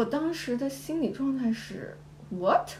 [0.00, 1.94] 我当时的心理状态是
[2.30, 2.70] what？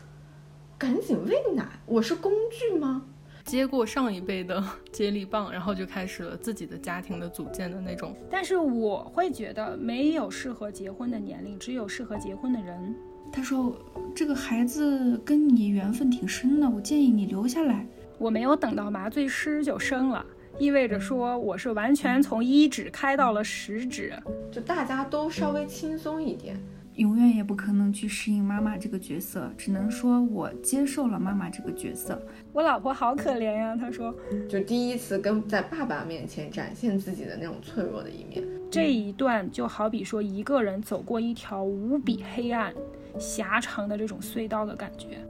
[0.78, 3.02] 赶紧喂奶，我是工具吗？
[3.44, 8.16] 接过上一辈的 接力棒，然后就开始了自己的家庭的组建的那种。
[8.30, 12.96] 但是我会觉得没有适合结婚的年龄，只有适合结婚的人。
[13.30, 13.76] 他说
[14.16, 20.24] ：“这个孩子跟你缘分挺深的，我建议你留下来。”我没有等到麻醉师就生了，
[20.58, 24.14] 意味着说我是完全从一指开到了十指，
[24.50, 26.58] 就大家都稍微轻松一点。
[27.00, 32.20] 永远也不可能去适应妈妈这个角色，只能说我接受了妈妈这个角色。
[32.52, 34.14] 我老婆好可怜呀，她说，
[34.46, 38.46] 就第一次跟在爸爸面前展现自己的那种脆弱的一面。
[38.70, 42.74] 这一段就好比说一个人走过一条无比黑暗、
[43.18, 45.26] 狭长的这种隧道的感觉。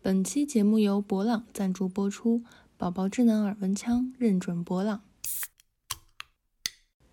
[0.00, 2.42] 本期节目由博朗赞助播出。
[2.84, 5.00] 宝宝智能耳温枪，认准博朗。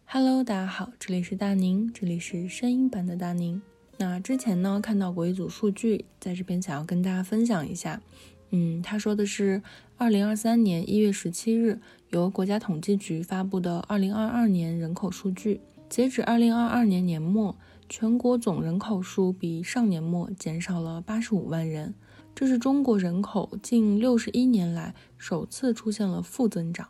[0.04, 3.62] Hello，大家好，这里是大宁，这里是声音版的大宁。
[3.98, 8.02] 那之前呢，看到过一组数据，在这边想要跟大家分享一下。
[8.50, 9.64] 嗯，他说的是，
[9.96, 17.56] 二零二三年一月十七日，由国家统计局发布的二零二二年人口数据，截止二零二二年年末，
[17.88, 21.94] 全国总人口数比上年末减少了八十五万人。
[22.34, 26.90] 这是中国人口近六十一年来首次出现了负增长。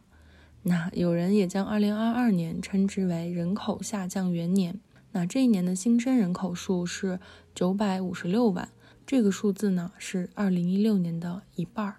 [0.63, 4.79] 那有人也将二零二二年称之为人口下降元年。
[5.11, 7.19] 那这一年的新生人口数是
[7.53, 8.69] 九百五十六万，
[9.05, 11.97] 这个数字呢是二零一六年的一半儿。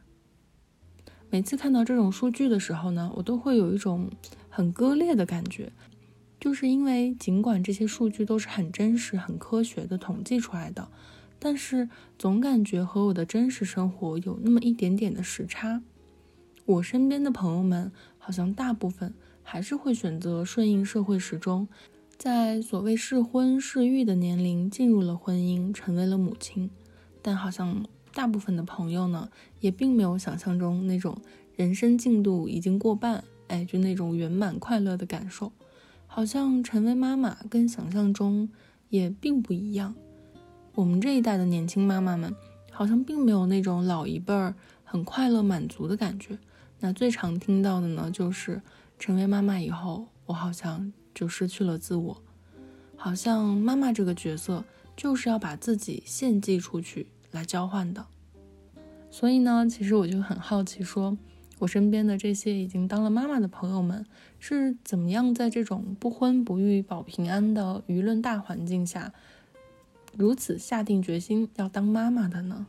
[1.28, 4.10] 每次看到这种数据的时候呢，我都会有一种
[4.48, 5.70] 很割裂的感觉，
[6.40, 10.88] 就是因为尽管这些数据都是很真实、很科学的统计出来的。
[11.38, 15.82] 但是总感觉和我的真实生活有那么一点点的时差。
[16.64, 21.66] 我身边的朋友们好像大部分还是会选择顺应社会时钟，
[22.16, 26.70] 在所谓适婚适育的年龄进入了婚姻，成为了母亲。
[27.20, 29.28] 但好像大部分的朋友呢，
[29.60, 31.16] 也并没有想象中那种
[31.56, 35.50] 人生进度已经过半，哎，就那种圆满快乐的感受。
[36.06, 38.48] 好像成为妈妈跟想象中
[38.90, 39.94] 也并不一样。
[40.74, 42.34] 我们这一代的年轻妈妈们，
[42.70, 44.54] 好像并没有那种老一辈儿
[44.84, 46.38] 很快乐满足的感觉。
[46.84, 48.60] 那最常听到的呢，就是
[48.98, 52.20] 成为妈妈以后，我好像就失去了自我，
[52.96, 54.64] 好像妈妈这个角色
[54.96, 58.04] 就是要把自己献祭出去来交换的。
[59.12, 61.16] 所以呢，其实我就很好奇，说
[61.60, 64.04] 我身边的这些已经当了妈妈的朋友们，
[64.40, 69.12] 是怎么样在这种不婚不育保平安的舆论大环境下。
[70.16, 72.66] 如此下定决心要当妈妈的呢，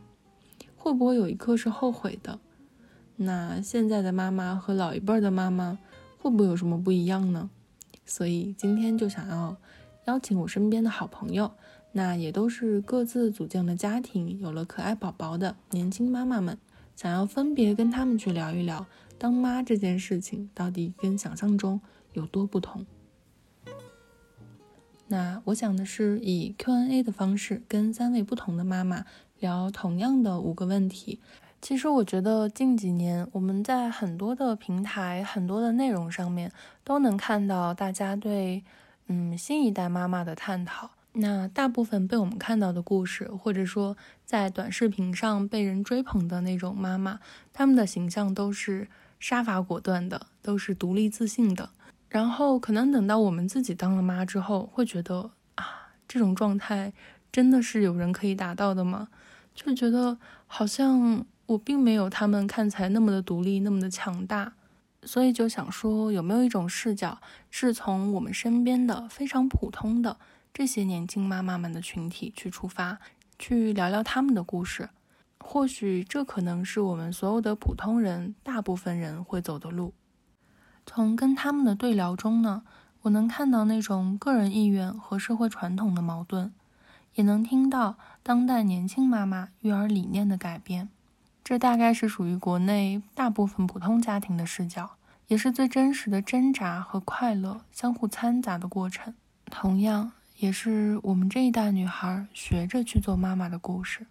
[0.76, 2.38] 会不会有一刻是后悔的？
[3.16, 5.78] 那现在的妈妈和老一辈的妈妈
[6.18, 7.48] 会不会有什么不一样呢？
[8.04, 9.56] 所以今天就想要
[10.06, 11.52] 邀请我身边的好朋友，
[11.92, 16.58] 那也都是各自组建了家庭、有了可爱宝宝的年轻妈妈们，
[16.96, 18.86] 想要分别跟他们去聊一聊
[19.16, 21.80] 当妈这件事情到底跟想象中
[22.12, 22.84] 有多不同。
[25.06, 29.04] 那我想的是以 Q&A 的方式跟三位不同的妈妈
[29.38, 31.20] 聊同样的五个问题。
[31.64, 36.52] 其实我觉得近几年我们在很多的平台、很多的内容上面
[36.84, 38.62] 都能看到大家对
[39.06, 40.90] 嗯新一代妈妈的探讨。
[41.12, 47.18] 那大部分被我们看到的故事，或者说在短视频上被人追捧的那种妈妈，
[47.54, 48.86] 她们的形象都是
[49.18, 51.70] 杀伐果断的，都是独立自信的。
[52.10, 56.92] 然后可能等到我们自己当了妈之后，会觉得啊，这种状态
[57.32, 59.08] 真的是有人可以达到的吗？
[59.54, 64.54] 就觉得好像我并没有他们看起来那么的独立，那么的强大，
[65.02, 67.18] 所以就想说，有没有一种视角，
[67.50, 70.16] 是从我们身边的非常普通的
[70.52, 72.98] 这些年轻妈妈们的群体去出发，
[73.38, 74.88] 去聊聊他们的故事？
[75.38, 79.92] 或许这可能是我们所有的普通人，大部分人会走的路。
[80.86, 82.62] 从跟他们的对聊中呢，
[83.02, 86.54] 我能看到那种个人意愿和社会传统的矛盾，
[87.14, 90.88] 也能听到当代年轻妈妈育儿理念的改变。
[91.44, 94.92] 这大概是属于国内大部分普通家庭的视角，
[95.28, 99.14] 也是最真实的挣扎和快乐相互掺杂的过程。
[99.50, 104.06] 同样，也是我们这一代女孩学着去做妈妈的故事。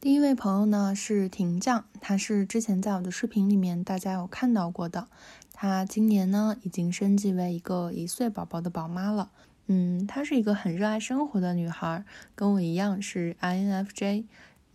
[0.00, 5.08] 第一位朋友呢是婷酱，她是之前在我的视频里面大家有看到过的。
[5.52, 9.32] 她今年呢已经升级为一个一岁宝宝的宝妈了。
[9.66, 12.04] 嗯，她是一个很热爱生活的女孩，
[12.36, 14.26] 跟我一样是 INFJ。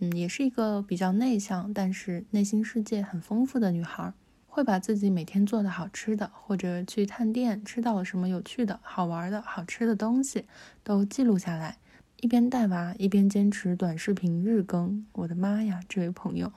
[0.04, 4.12] 嗯，也是一个比较内向，但是内心世界很丰富的女孩。
[4.48, 10.46] 会把自己每天做的好吃的，或者去探店吃到了什么有趣的、好玩的、好吃的东西，
[10.84, 11.78] 都记录下来，
[12.20, 15.06] 一边带娃一边坚持短视频日更。
[15.14, 16.52] 我的妈呀，这位朋友！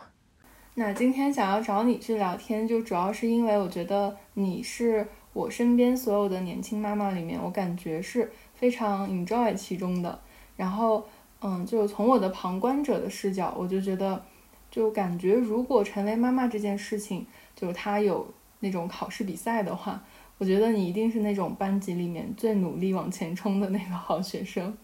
[0.74, 10.20] 那今天想要找你去聊天，就主要是因为我觉得你是我身边所有的年轻妈妈里面，我感觉是非常 enjoy 其中的。
[10.54, 11.06] 然后，
[11.48, 14.20] 嗯，就从我的旁观者的视角，我就觉得，
[14.68, 17.24] 就感觉如果成为妈妈这件事情。
[17.54, 18.26] 就是他有
[18.60, 20.04] 那种考试比赛的话，
[20.36, 24.76] 我觉得你一定是那种班级里面最努力往前冲的那个好学生。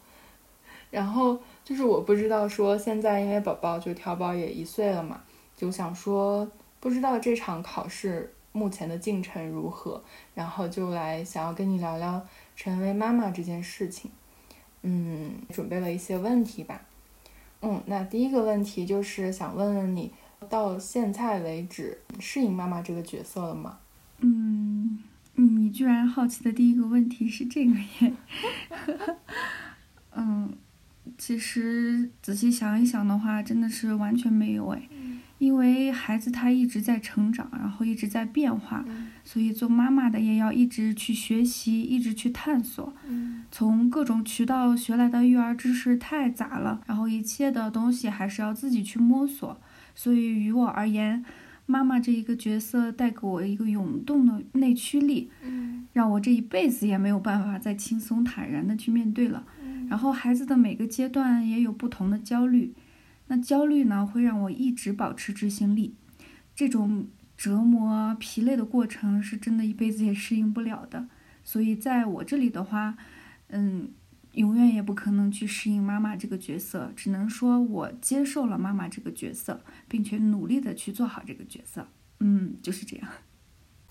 [0.91, 5.21] 然后就是我不知道说现在因为宝宝就调宝也一岁了嘛，
[5.55, 6.51] 就想说
[6.81, 10.03] 不知道这场考试目前的进程如何，
[10.35, 12.27] 然后就来想要跟你聊聊
[12.57, 14.11] 成为妈妈这件事情。
[14.83, 16.83] 嗯，准备了一些问题吧。
[17.61, 20.13] 嗯，那第一个问题就是想问问你。
[20.51, 23.79] 到现在为止，适应妈妈这个角色了吗？
[24.19, 24.99] 嗯，
[25.37, 28.13] 你居然好奇的第一个问题是这个耶？
[30.17, 30.53] 嗯，
[31.19, 34.89] 其实仔细想一想的话，真的是完全没有哎，
[35.39, 38.85] 因为孩子他一直在成长，然后一直在变化，
[39.25, 42.93] 所以做妈妈的也要一直去学习，一直去探索。
[43.51, 49.61] 从各种渠道学来的育儿知识太杂了，然后一切的东西还是要自己去摸索。
[49.95, 51.25] 所以于我而言，
[51.67, 59.45] 妈妈这一个角色带给我一个涌动的内驱力，嗯，让我这一辈子也没有办法再轻松坦然的去面对了。
[59.93, 62.73] 然后孩子的每个阶段也有不同的焦虑，
[63.27, 65.95] 那焦虑呢会让我一直保持执行力，
[66.55, 71.09] 这种折磨疲累的过程是真的一辈子也适应不了的。
[71.45, 72.97] 所以在我这里的话，
[73.49, 73.91] 嗯。
[74.33, 81.87] 永远也不可能去适应妈妈这个角色，只能说我接受了妈妈这个角色，并且努力的去做好这个角色。
[82.21, 83.07] 嗯，就是这样。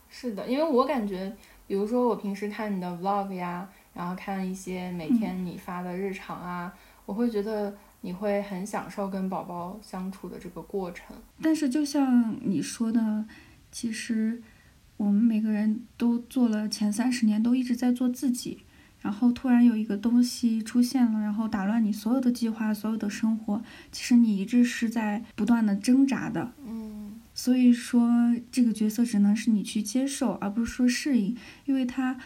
[0.09, 1.37] 是的，因为我感觉，
[1.67, 6.73] 比如说我平时看你的 vlog 呀，然后看一些每天你发的日常啊，
[7.05, 11.15] 我会觉得你会很享受跟宝宝相处的这个过程。
[11.41, 13.25] 但是就像你说的，
[13.69, 14.41] 其实
[14.95, 18.59] 我们每个人都做了前三十年，都一直在做自己。
[19.01, 23.61] 然后突然有一个东西出现了，然后打乱你所有的计划、所有的生活。
[23.91, 27.19] 其实你一直是在不断的挣扎的，嗯。
[27.33, 31.35] 所以说这个角色只能是你去接受，而不是说适应，
[31.65, 32.17] 因为它。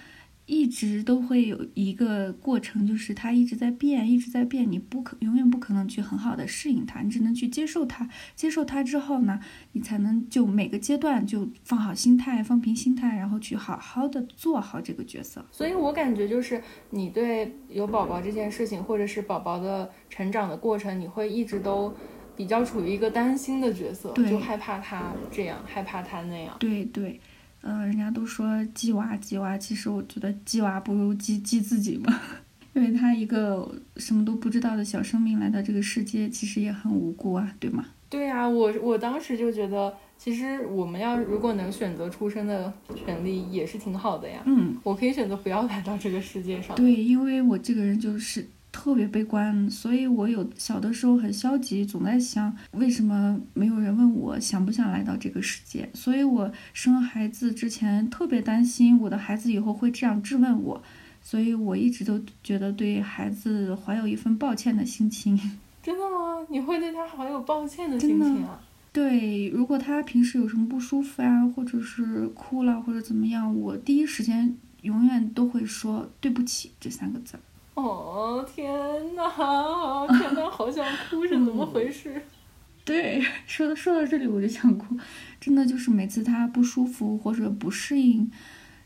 [0.46, 8.08] 一直都会有一个过程，就是它一直在变，一直在变，你不可永远不可能去很好的适应它，你只能去接受它。
[8.36, 9.40] 接受它之后呢，
[9.72, 15.44] 你才能就每个阶段就放好心态，放平心态，然后去好好的做好这个角色。
[15.52, 21.92] 所以我感觉就是你对有宝宝这件事情，或者是宝宝的成长的过程，你会一直都
[22.36, 26.56] 比较处于一个担心的角色，就害怕他这样，害怕他那样。
[26.60, 27.20] 对对。
[27.68, 32.22] 嗯，人家都说鸡娃鸡娃，其实我觉得鸡娃不如鸡鸡自己嘛，
[32.74, 33.68] 因为他一个
[33.98, 37.84] 什么都不知道的小生命来到这个世界，其实也很无辜啊，对吗？
[38.08, 44.44] 对呀，我我当时就觉得，其实我们要如果能选择出生的权利，也是挺好的呀。
[44.46, 46.76] 嗯，我可以选择不要来到这个世界上。
[46.76, 48.48] 对，因为我这个人就是。
[48.76, 55.90] 特别悲观，所以我有小的时候很消极，总在想为什么没有人问我想不想来到这个世界。
[55.94, 60.84] 所以我生孩子之前特别担心我的孩子以后会这样质问我，
[61.22, 65.40] 所以我一直都觉得对孩子怀有一份抱歉的心情。
[65.82, 66.46] 真的吗？
[66.50, 68.60] 你会对他怀有抱歉的心情啊？
[68.92, 77.40] 对，如果他平时有什么不舒服啊，或者是哭了或者怎么样，我第一时间永远都会说对不起这三个字儿。
[77.76, 78.74] 哦天
[79.16, 82.22] 哪，天哪，好想哭，是怎么回事？
[82.86, 84.98] 对，说到说到这里我就想哭，
[85.42, 88.32] 真的就是每次他不舒服或者不适应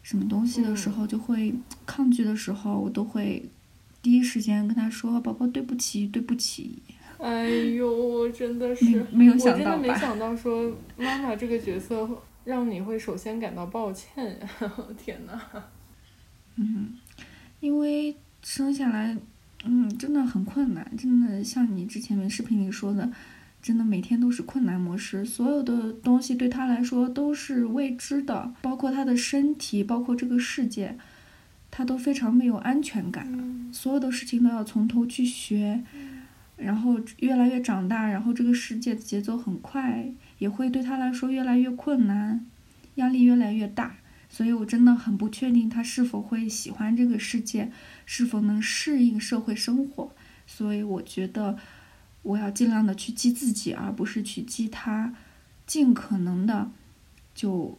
[0.01, 1.53] 什么东西的时候，就会
[1.85, 3.43] 抗拒的时候，我都会
[4.01, 6.81] 第一时间跟他说：“宝宝，对不起，对不起。”
[7.19, 12.09] 哎呦，真的是没有想到我真的没想 到说妈妈这个角色
[12.45, 14.49] 让你会首先感到抱歉呀！
[14.97, 15.39] 天哪。
[16.55, 16.97] 嗯，
[17.59, 18.15] 因为。
[18.51, 19.15] 生下来，
[19.63, 23.07] 嗯，真的很困难，真的像你之前视频里说的，
[23.61, 30.97] 真的每天都是困难模式，所有的东西对他来说都是未知的，包括他的身体，包括这个世界，
[31.69, 35.83] 他都非常没有安全感，所有的事情都要从头去学，
[36.57, 42.43] 然后越来越长大，然后这个世界的节奏很快，也会对他来说越来越困难，
[42.95, 43.97] 压力越来越大。
[44.31, 47.71] 所以，我真的很不确定他是否会喜欢这个世界，
[48.11, 50.11] 是否能适应社会生活。
[50.47, 51.59] 所以，我觉得，
[52.23, 55.13] 我要尽量的去激自己，而不是去激他，
[55.67, 56.71] 尽可能的
[57.35, 57.77] 就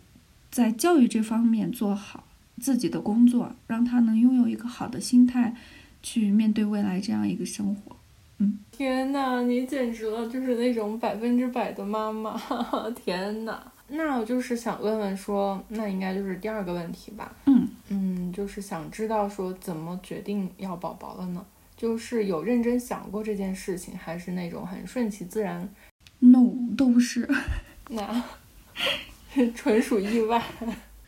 [0.49, 2.23] 在教育这方面做好
[2.61, 5.57] 自己的工作，让他能拥有一个好的心态
[6.01, 7.97] 去面对未来这样一个生活。
[8.39, 12.41] 嗯，天呐，你简直了，就是那种百分之百的妈妈！
[12.95, 13.61] 天呐，
[13.91, 17.35] 那我就是想问问说，那应该就是第二个问题吧？
[17.47, 21.45] 嗯嗯，就是想知道说怎么决定要宝宝了呢？
[21.77, 25.69] 就是有认真想过这件事情，还是那种很顺其自然
[26.19, 27.29] ，no 都不是，
[27.91, 28.23] 那
[29.55, 30.43] 纯属意外。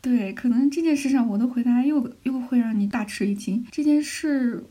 [0.01, 3.65] 对，可能这件事上我的回答又又会让你大吃一惊。
[3.71, 4.65] 这件事。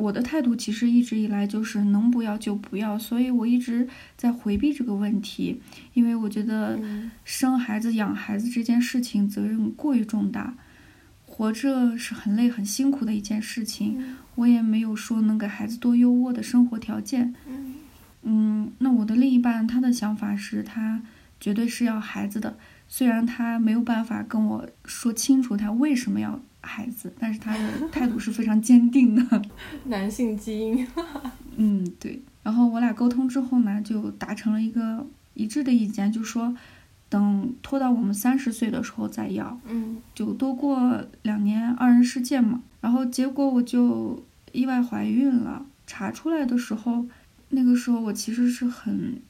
[0.00, 5.60] 我的态度其实一直以来就是能不要就不要，所以我一直在回避这个问题，
[5.92, 6.78] 因为我觉得
[7.24, 10.54] 生孩子、养孩子这件事情责任过于重大，
[11.26, 14.16] 活着是很累、很辛苦的一件事情。
[14.36, 17.34] 我也没有说能给孩子多优渥的生活条件。
[18.22, 21.02] 嗯，那我的另一半他的想法是他
[21.38, 22.56] 绝对是要孩子的，
[22.88, 26.40] 虽然他没有办法跟我说清楚他为什么要。
[26.60, 29.42] 孩子，但是他的态度是非常坚定的，
[29.86, 30.86] 男性基因。
[31.56, 32.20] 嗯，对。
[32.42, 36.56] 然后我俩沟通之后呢，就达成了一个一致的意见，就说
[37.08, 39.58] 等拖到我们三十岁的时候再要。
[39.66, 42.62] 嗯，就多过两年二人世界嘛。
[42.80, 47.04] 然后结果我就意外怀孕了，查出来的时候，
[47.50, 49.20] 那个时候我其实是很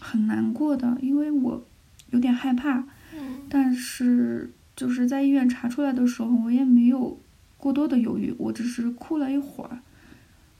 [0.00, 1.62] 很难过的，因为我
[2.10, 2.84] 有点害怕。
[3.14, 4.50] 嗯，但是。
[4.74, 7.20] 就是在医院查出来的时候，我也没有
[7.56, 9.78] 过多的犹豫，我只是哭了一会儿，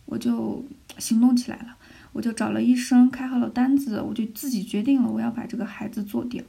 [0.04, 0.64] 我就
[0.98, 1.76] 行动起来了，
[2.12, 6.44] 我就找了医生，开好了单子，我就自己决定了我要把这个孩子做掉，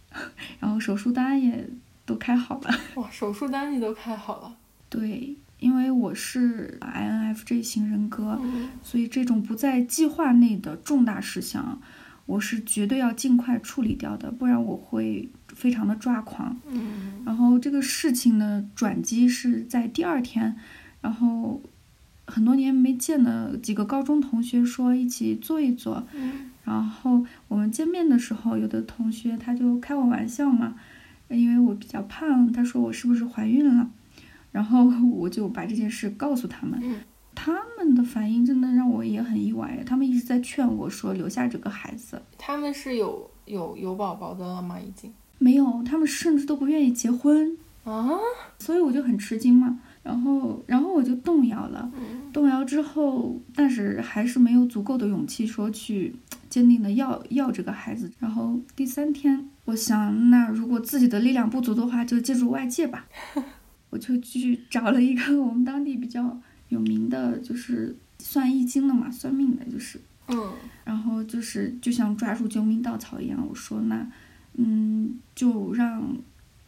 [0.58, 1.68] 然后手术单也
[2.06, 2.70] 都开好了。
[2.96, 4.56] 哇，手术单你都开好了？
[4.88, 8.40] 对，因为我是 INFJ 型人格，
[8.82, 11.80] 所以这种不在计划内的重大事项。
[12.26, 15.28] 我是绝对要尽快处理掉的，不然我会
[15.64, 16.54] 非常的抓狂。
[16.68, 20.54] 嗯，然后这个事情的转机是在第二天，
[21.00, 21.58] 然后
[22.26, 26.06] 很多年没见的几个高中同学说一起坐一坐。
[26.12, 30.74] 嗯，然后我们见面的时候，有的同学他就开我玩笑嘛，
[31.28, 33.88] 因为我比较胖，他说我是不是怀孕了，
[34.52, 36.78] 然后 我就把这件事告诉他们。
[36.82, 37.00] 嗯。
[37.36, 42.22] 他们的反应真的让我也很意外，他们一直在劝我说留下这个孩子。
[42.38, 44.78] 他们是有有有宝宝的了吗？
[44.78, 48.10] 已经没有，他们甚至都不愿意结婚啊！
[48.58, 51.90] 所以我就很吃惊嘛，然后然后我就动摇了。
[52.32, 56.14] 动摇之后，但是还是没有足够的勇气说去
[56.48, 58.10] 坚定的要要这个孩子。
[58.18, 63.06] 然后第三天，我想那如果自己的力量不足的话，就借助外界吧。
[63.90, 66.40] 我就去找了一个我们当地比较。
[66.70, 70.50] 有名的就是算易经的嘛，算命的就是，嗯，
[70.82, 74.04] 然后就是就像抓住救命稻草一样，我说那，
[74.54, 76.16] 嗯，就让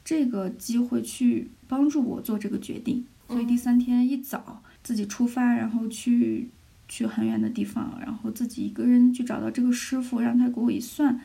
[0.05, 3.05] 这个机会去帮助我做这个决定。
[3.29, 6.49] 所以第三天一早自己出发，然后去
[6.89, 11.21] 去很远的地方，然后自己一个人去找到这个师傅，让他给我一算。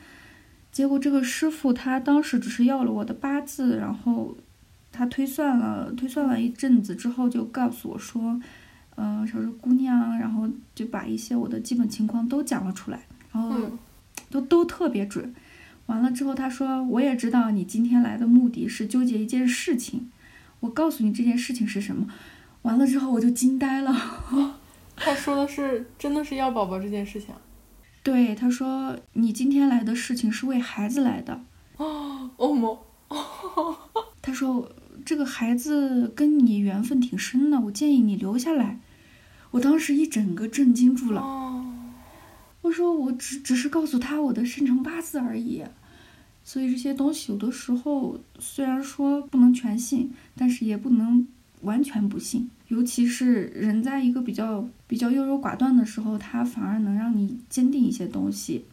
[0.70, 4.36] 结果这个师傅他当时只是要了我的八字，然后
[4.90, 8.40] 他推算了推算了一阵子之后，就告诉我说。
[8.94, 13.58] 嗯，说是姑娘，然后就把一些我的基本情况都讲了出来，然后
[14.28, 15.34] 都都特别准。
[15.92, 20.10] 完了之后，他说我也知道你今天来的目的是纠结一件事情，
[20.60, 22.06] 我告诉你这件事情是什么。
[22.62, 23.94] 完了之后我就惊呆了。
[24.96, 27.34] 他说的是真的是要宝宝这件事情？
[28.02, 31.42] 对，他说你今天来的事情是为孩子来的。
[31.76, 32.86] 哦，欧某。
[34.22, 34.72] 他说。
[35.04, 38.78] 这个孩子跟你缘分挺深的，我建议你留下来。
[39.50, 41.20] 我当时一整个震惊住了。
[42.60, 45.64] 我说我只只是告诉他我的生辰八字而已，
[46.44, 51.26] 所以这些东西有的时候虽然说不能全信，但是也不能
[51.62, 52.50] 完全不信。
[52.68, 58.64] 尤其是人在一个比较比较优柔寡断的时候，他反而能让你坚定一些东西。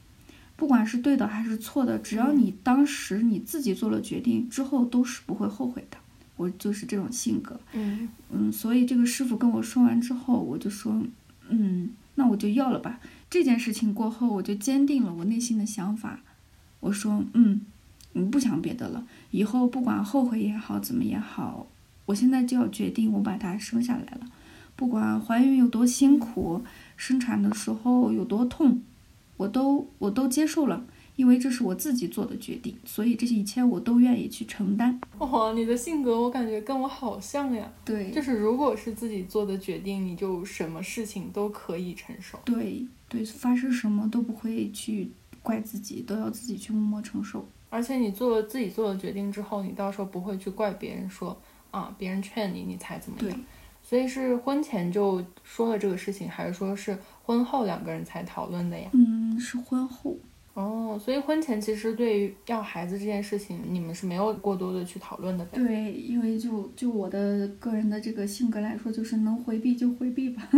[0.56, 5.98] 不管是对的还是错的，只要你当时你自己做了决定，之后都是不会后悔的。
[6.36, 11.02] 我就是这种性格，嗯嗯，所以这个师傅跟我说完之后，我就说，
[11.50, 13.02] 嗯，那我就要了吧。
[13.30, 16.22] 这件事情过后，我就坚定了我内心的想法。
[16.80, 17.62] 我说，嗯，
[18.14, 21.68] 我不想别的了，以后不管后悔也好，怎么也好，
[22.06, 24.22] 我现在就要决定，我把它生下来了。
[24.76, 26.62] 不管怀孕有多辛苦，
[26.96, 28.82] 生产的时候有多痛，
[29.36, 30.86] 我都我都接受了，
[31.18, 34.98] 因为这是我自己做的决定，所以这些一切我都愿意去承担。
[35.18, 37.70] 哇，你的性格我感觉跟我好像呀。
[37.84, 42.40] 对，就是如果是自己做的决定，你就什么事情都可以承受。
[42.46, 45.10] 对对，发生什么都不会去
[45.42, 47.48] 怪自己，都要自己去默默承受。
[47.70, 51.40] 而且你做了自己做的决定之后，你到时候不会去怪别人说
[51.72, 53.40] 啊，别人劝你，你才怎么样。
[53.82, 58.90] 所以是婚前就说了这个事情，还是说是婚后两个人才讨论的呀？
[58.94, 60.18] 嗯，是婚后。
[60.56, 65.46] 哦，所以婚前其实对于要孩子这件事情，你们是没有过多的去讨论的。
[65.46, 70.50] 对，因为就就我的个人的这个性格来说，就是能回避就回避吧。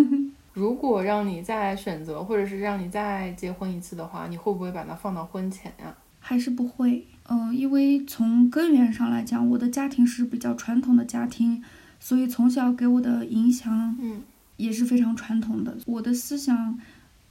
[0.53, 5.95] 如果让你再选择，或者是让你再结婚一次的话，你会不会把它放到婚前呀？
[6.19, 7.05] 还是不会。
[7.29, 11.63] 嗯，因为从根源上来讲，我的家庭是比较传统的家庭。
[12.03, 14.23] 所以从小给我的影响，嗯，
[14.57, 15.77] 也是非常传统的。
[15.85, 16.79] 我的思想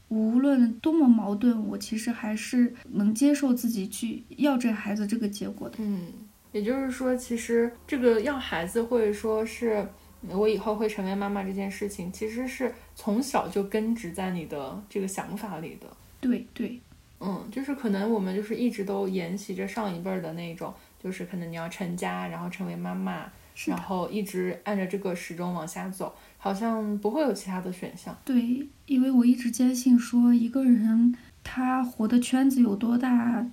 [0.07, 5.79] 无论多么矛盾，我其实还是能接受自己去要这孩子这个结果的。
[5.81, 6.07] 嗯，
[6.53, 9.85] 也就是说，其实这个要孩子，或者说是
[10.29, 15.87] 我以后会成为妈妈这件事情，其实是从小就根植在你的这个想法里的。
[16.21, 16.81] 对对，
[17.21, 20.73] 嗯，就是可能我们就是一直都沿袭着上一辈儿的那种，
[21.03, 23.27] 就是可能你要成家，然后成为妈妈。
[23.67, 28.17] 然后一直按照这个时钟往下走，好像不会有其他的选项。
[28.25, 33.47] 对，因为我一直坚信说，一个人他活的圈子有多大，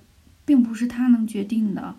[0.46, 1.96] 并不是他能决定的。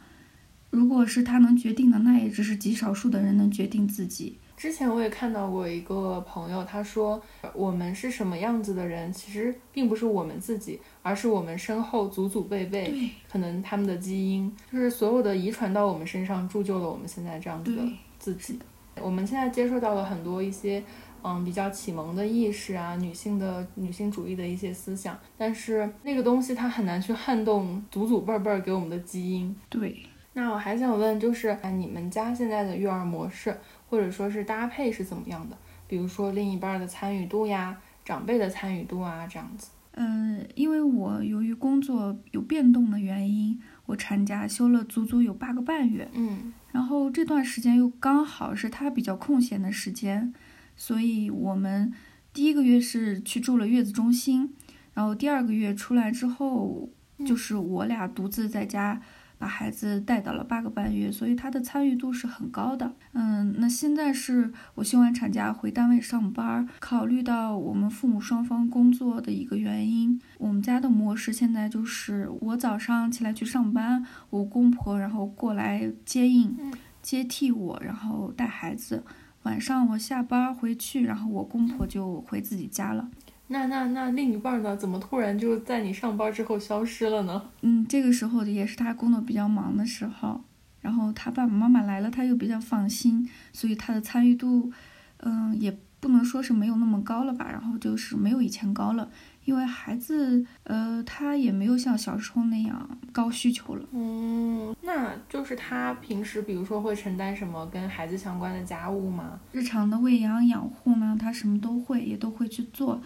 [0.72, 4.38] 如果是他能决定的，那也只是极少数的人能决定自己。
[4.60, 7.20] 之前我也看到过一个朋友，他说
[7.54, 17.82] 我们是什么样子的人，其实并不是我们自己，而是我们身后祖祖辈辈，可能他们的基因，就是所有的遗传到我们身上，铸就了我们现在这样子的
[18.20, 18.60] 自己。
[19.02, 20.84] 我们现在接受到了很多一些，
[21.24, 29.56] 嗯，比较启蒙的意识啊，女性的女性主义的一些思想，但是那个东西它很难去撼动祖祖辈辈给我们的基因。
[29.70, 29.96] 对。
[30.34, 33.58] 那我还想问，就是你们家现在的育儿模式？
[33.90, 35.58] 或者说是搭配是怎么样的？
[35.88, 39.70] 比如说另一半的参与度呀，长辈的参与度啊，这样子。
[39.94, 46.08] 嗯，因为我由于工作有变动的原因，我产假休了足足有八个半月。
[46.14, 50.32] 嗯，然后这段时间又刚好是他比较空闲的时间，
[50.76, 51.92] 所以我们
[52.32, 54.54] 第一个月是去住了月子中心，
[54.94, 56.90] 然后第二个月出来之后，
[57.26, 59.02] 就是我俩独自在家。
[59.40, 62.94] 把孩子带到了八个半月，所以他的参与度是很高的。
[63.14, 76.54] 嗯，那现在是我休完产假回单位上班，考虑到我们父母双方工作的一个原因，我们家的模式现在就是我早上起来去上班，我公婆然后过来接应、
[77.02, 79.04] 接替我，然后带孩子。
[79.44, 83.10] 晚上我下班回去，然后我公婆就回自己家了。
[83.52, 84.78] 那那那另一半呢？
[84.78, 87.50] 怎么突然就在你上班之后消失了呢？
[87.62, 90.40] 嗯，这个时候也是他工作比较忙的时候，
[90.82, 94.72] 然后他爸爸妈妈来了，他又比较放心，所以他的参与度，
[95.18, 97.48] 嗯，也不能说是没有那么高了吧。
[97.52, 99.10] 然后就是没有以前高了，
[99.46, 103.84] 因为孩子，呃，他也没有像小时候那样高需求了。
[103.92, 109.40] 嗯，那就是他平时比如说会承担什么跟孩子相关的家务吗？
[109.52, 113.02] 日常的喂养养护呢，他什么都会，也都会去做。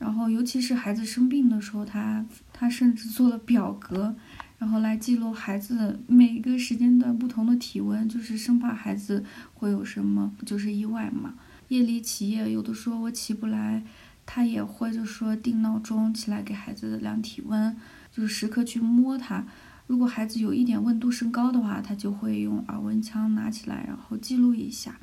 [0.00, 4.16] 然后，尤其是孩子生病的时候，他他甚至做了表格，
[4.58, 11.34] 然后来记录孩子每个时间段不同的体温，就是生怕孩子会有什么就是意外嘛。
[11.68, 13.84] 夜里起夜，有的时候我起不来，
[14.24, 17.76] 他也会就说定闹钟起来给孩子量体温，
[18.10, 19.46] 就是时刻去摸他。
[19.86, 24.98] 如果孩子有一点温度升高的话，他就会用耳温枪拿起来，然后记录一下。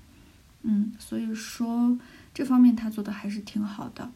[0.63, 1.99] 嗯，所以说
[2.33, 4.11] 这方面他做的还是挺好的。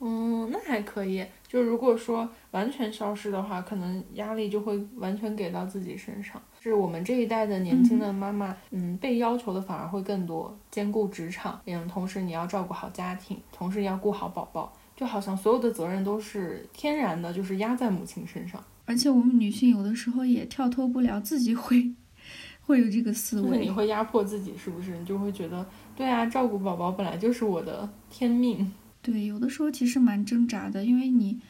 [0.00, 1.24] 嗯，那还可以。
[1.46, 6.40] 就如果说完全消失的话，可能压力就会完全给到自己身上。
[6.60, 18.62] 是我们这一代的年轻的妈妈，嗯，被要求的反而会更多，兼顾职场，嗯，同时你要照顾好家庭，同时要顾好宝宝，就好像所有的责任都是天然的，就是压在母亲身上。
[18.86, 21.92] 而且我们女性有的时候也跳脱不了，自己会
[22.66, 23.58] 会有这个思维。
[23.58, 24.96] 你会压迫自己，是不是？
[24.98, 25.64] 你就会觉得，
[25.96, 28.70] 对啊，照顾宝宝本来就是我的天命。
[29.02, 31.40] 对，有的时候其实蛮挣扎的，因为你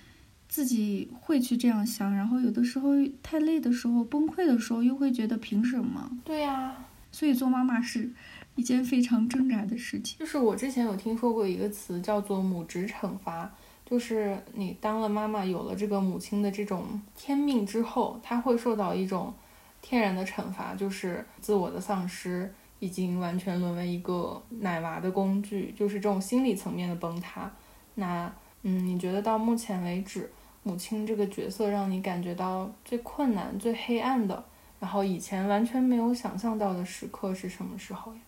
[0.48, 2.90] 自己会去这样想，然后有的时候
[3.22, 6.10] 太累的时候、崩溃的时候，又会觉得凭什么？
[6.24, 6.76] 对呀，
[7.10, 8.10] 所以做妈妈是
[8.54, 10.18] 一件非常挣扎的事情。
[10.18, 13.50] 就是我之前有听说过一个词叫做“母职惩罚”，
[13.84, 19.34] 就是你当了妈妈，有了这个母亲的这种天命之后，她会受到一种
[19.82, 22.52] 天然的惩罚，就是自我的丧失。
[22.80, 27.50] 已经完全沦为一个奶娃的工具，就是这种心理层面的崩塌。
[27.94, 30.28] 那，嗯，你觉得到目前为止，
[30.64, 34.44] 母亲这个角色让你感觉到最困难、最黑暗的，
[34.80, 38.20] 然后以前完全没有想象到的时刻是什么时候呀？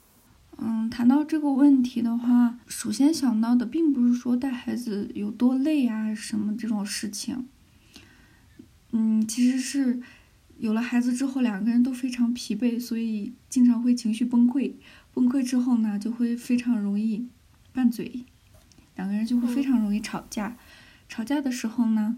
[0.59, 7.49] 嗯，谈到这个问题的话，首先想到的并不是说带孩子有多累啊什么这种事情。
[8.91, 10.03] 嗯，其实是
[10.63, 14.75] 有了孩子之后，两个人都非常疲惫，所以经常会情绪崩溃。
[15.13, 17.27] 崩溃之后呢，就会非常容易
[17.73, 18.25] 拌嘴，
[18.95, 20.57] 两个人就会非常容易吵架。
[21.09, 22.17] 吵架的时候呢，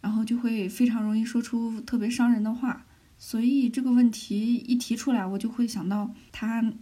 [0.00, 2.86] 然后就会非常容易说出特别伤人的话，
[3.18, 6.72] 所以这个问题一提出来，我就会想到他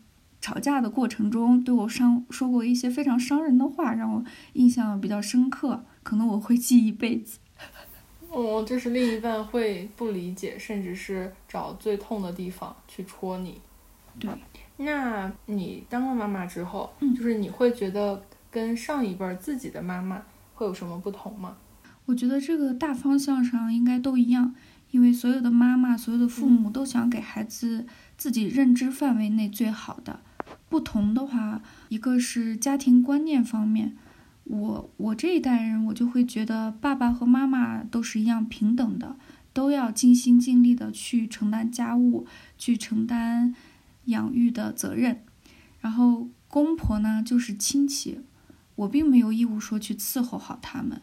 [0.42, 7.38] 吵架的过程中对我伤说过一些非常伤人的话，让我印象比较深刻，可能我会记一辈子。
[8.30, 13.60] 哦，就是另一半会不理解，甚至是找最痛的地方去戳你。
[14.20, 14.30] 对，
[14.76, 20.22] 那你当了妈妈之后，嗯就是你会觉得跟上一辈儿自己的妈妈
[20.54, 21.56] 会有什么不同吗？
[22.06, 24.54] 我觉得这个大方向上应该都一样，
[24.90, 27.86] 因为所有的妈妈、所有的父母都想给孩子
[28.16, 30.20] 自己认知范围内最好的。
[30.68, 33.96] 不同的话，一个是家庭观念方面，
[34.48, 39.16] 我我这一代人，我就会觉得爸爸和妈妈都是一样平等的，
[39.52, 43.54] 都要尽心尽力的去承担家务，去承担
[44.06, 45.22] 养育的责任。
[45.80, 48.20] 然后公婆呢，就是亲戚，
[48.74, 51.02] 我并没有义务说去伺候好他们。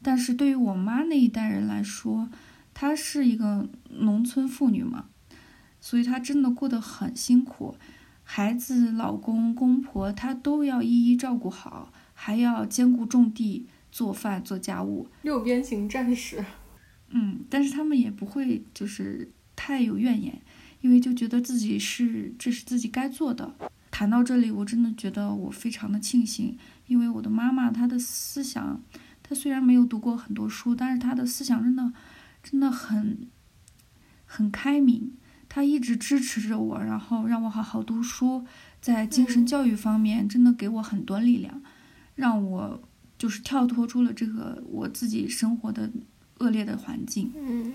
[0.00, 2.28] 但是对于我妈那一代人来说，
[2.72, 5.06] 她是一个农村妇女嘛，
[5.80, 7.74] 所以她真的过得很辛苦，
[8.22, 11.92] 孩子、老公、公婆她都要一一照顾好，
[12.24, 15.06] 还要兼顾种地、做饭、做家务。
[15.20, 16.42] 六边形战士。
[17.10, 20.40] 嗯，但是他们也不会就是太有怨言，
[20.80, 23.54] 因为就觉得自己是这是自己该做的。
[23.90, 26.56] 谈到这里，我真的觉得我非常的庆幸，
[26.86, 28.80] 因为我的妈妈她的思想，
[29.22, 31.92] 她虽然没有读过很多书，但是她的思想真的
[32.42, 33.28] 真的很
[34.24, 35.12] 很开明，
[35.46, 38.46] 她一直支持着我，然后让我好好读书，
[38.80, 41.62] 在精神教育方面真的给我很多力量，
[42.14, 42.80] 让我
[43.18, 45.90] 就是跳脱出了这个我自己生活的
[46.38, 47.32] 恶劣的环境。
[47.36, 47.72] 嗯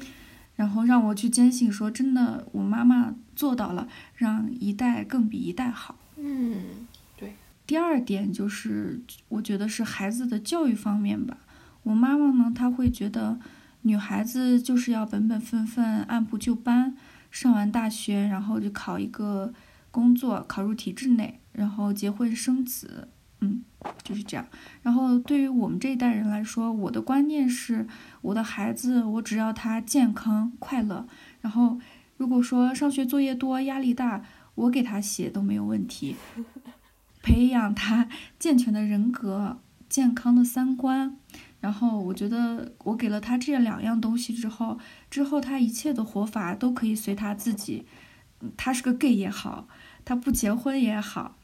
[0.56, 5.96] 然后让我去坚信说，真的，我妈妈做到了，让一代更比一代好。
[6.18, 7.34] 嗯对
[7.66, 11.38] 第二点就是，我觉得是孩子的教育方面吧。
[11.84, 13.40] 我妈妈呢，她会觉得
[13.84, 16.98] 女孩子就是要本本分分、按部就班，
[17.32, 19.54] 上完大学，然后就考一个
[19.92, 23.08] 工作，考入体制内，然后结婚生子，
[23.40, 23.64] 嗯，
[24.04, 24.46] 就是这样。
[24.82, 27.88] 然后对于我们这一代人来说，我的观念是，
[28.22, 31.08] 我的孩子，我只要他健康快乐，
[31.42, 31.80] 然后
[32.18, 34.24] 如果说上学作业多、压力大，
[34.56, 36.16] 我给他写都没有问题。
[37.22, 41.18] 培养他健全的人格、健康的三观，
[41.60, 47.86] 然后我觉得我给了他这两样东西之后，之后他一切的活法都可以随他自己。
[48.42, 49.68] 嗯他是个 gay 也好，
[50.06, 51.36] 他不结婚也好，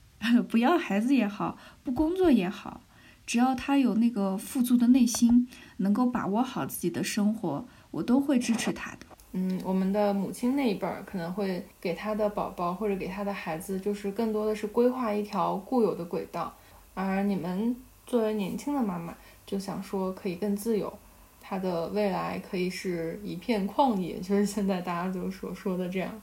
[0.47, 2.81] 不要孩子也好，不工作也好，
[3.25, 9.05] 只要他有那个富足的内心，能够把握好自己的生活，我都会支持他的。
[9.33, 16.55] 嗯，我们的母亲那一辈儿可能会给他的宝宝或者给他的孩子，就是更多的是规划一条固有的轨道，
[16.93, 19.13] 而你们作为年轻的妈妈，
[19.45, 20.97] 就想说可以更自由，
[21.41, 26.21] 他的未来可以是一片旷野，就是现在大家都所说的这样。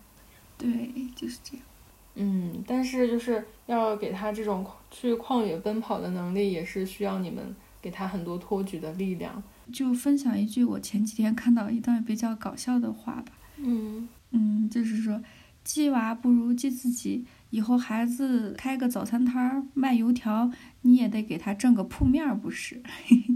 [0.56, 0.70] 对，
[1.14, 1.66] 就是这样。
[2.14, 9.42] 嗯，但是就是要给他这种去旷野奔跑的能力，也是需要你们给他很多托举的力量。
[9.72, 13.32] 就分享一句我前几天看到一段比较搞笑的话吧。
[13.56, 15.22] 嗯嗯，就是说，
[15.64, 17.24] 鸡娃不如鸡自己。
[17.50, 22.82] 以后孩子开个早餐摊儿卖油条，你也得给他挣个铺面儿，不是？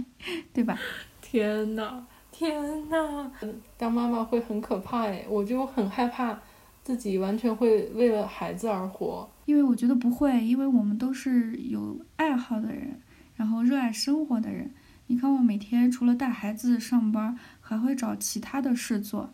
[0.55, 0.79] 对吧？
[1.21, 3.31] 天呐，天呐！
[3.77, 6.41] 当妈妈会很可怕哎，我就很害怕
[6.87, 9.29] 自己完全会为了孩子而活。
[9.45, 13.01] 因为我觉得不会，因为我们都是有爱好的人，
[13.35, 14.71] 然后热爱生活的人。
[15.09, 19.31] 你看，我每天除了带孩子上班，还会找其他的事做，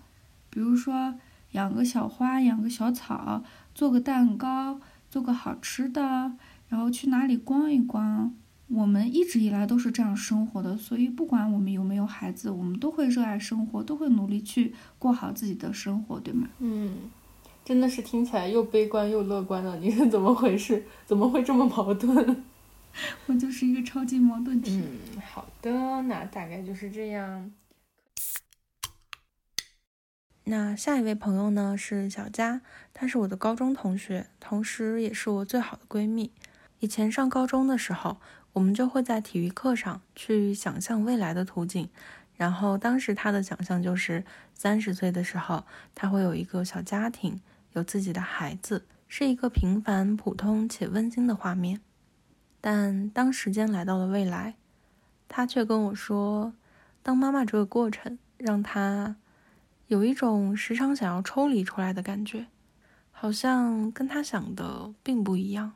[0.49, 1.15] 比如说
[1.51, 6.33] 养个小花，养个小草，做个蛋糕，做个好吃的，
[6.71, 8.35] 然后去哪里逛一逛。
[8.69, 16.49] 我们一直以来都是这样生活的，所以不管我们有没有孩子，我们都会热爱生活，都会努力去过好自己的生活，对吗？
[16.59, 16.95] 嗯，
[17.65, 20.85] 真的是听起来又悲观又乐观的，你是怎么回事？
[21.07, 22.45] 怎么会这么矛盾？
[23.27, 24.83] 我就是一个超级矛盾体。
[24.83, 25.71] 嗯，好的，
[26.03, 27.53] 那大概就是这样。
[30.45, 36.33] 那下一位朋友呢是小佳，她是我的高中同学，同时也是我最好的闺蜜。
[36.81, 38.17] 以前上高中的时候，
[38.55, 41.89] 我们就会在体育课上去想象未来的图景，
[42.37, 47.41] 然后当时她的想象就是三十岁的时候，她会有一个小家庭，
[47.73, 51.81] 有自己的孩子，是一个平凡、普通且温馨的画面。
[52.61, 54.55] 但当时间来到了未来，
[55.29, 56.53] 他却跟我说，
[57.03, 59.17] 当妈妈这个过程让他
[59.89, 62.47] 有一种时常想要抽离出来的感觉，
[63.11, 65.73] 好像跟他想的并不一样。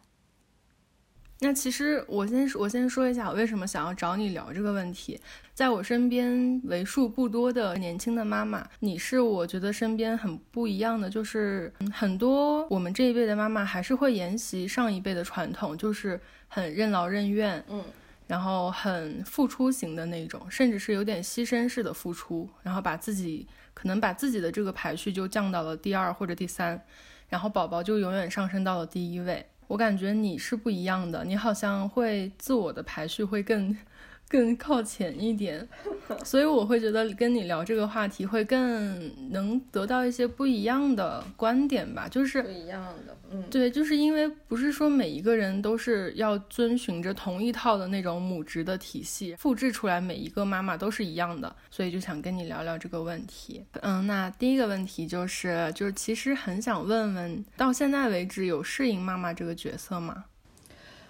[1.40, 5.20] 那其实我先我先说一下，我为什么想要找你聊这个问题。
[5.52, 16.18] 在我身边为数不多的年轻的妈妈，你是我觉得身边很不一样的，就是很多我们这一辈的妈妈还是会沿袭上一辈的传统，就是
[16.48, 17.84] 很任劳任怨，嗯，
[18.26, 26.82] 然后很付出型的那种，甚至是有点牺牲式的付出，然后把自己可能把自己的这个排序就降到了第二或者第三，
[27.28, 29.44] 然后宝宝就永远上升到了第一位。
[29.68, 33.76] 我感觉你是不一样的，你好像会自我的排序会更。
[34.28, 35.66] 更靠前一点，
[36.24, 53.64] 所以我会觉得跟你聊这个话题会更能得到一些不一样的观点吧，就是不一样的，嗯，对，就是因为不是说每一个人都是要遵循着同一套的那种母职的体系，复制出来每一个妈妈都是一样的，所以就想跟你聊聊这个问题。
[53.82, 60.24] 嗯，那第一个问题就是，就是其实很想问问，到现在为止有适应妈妈这个角色吗？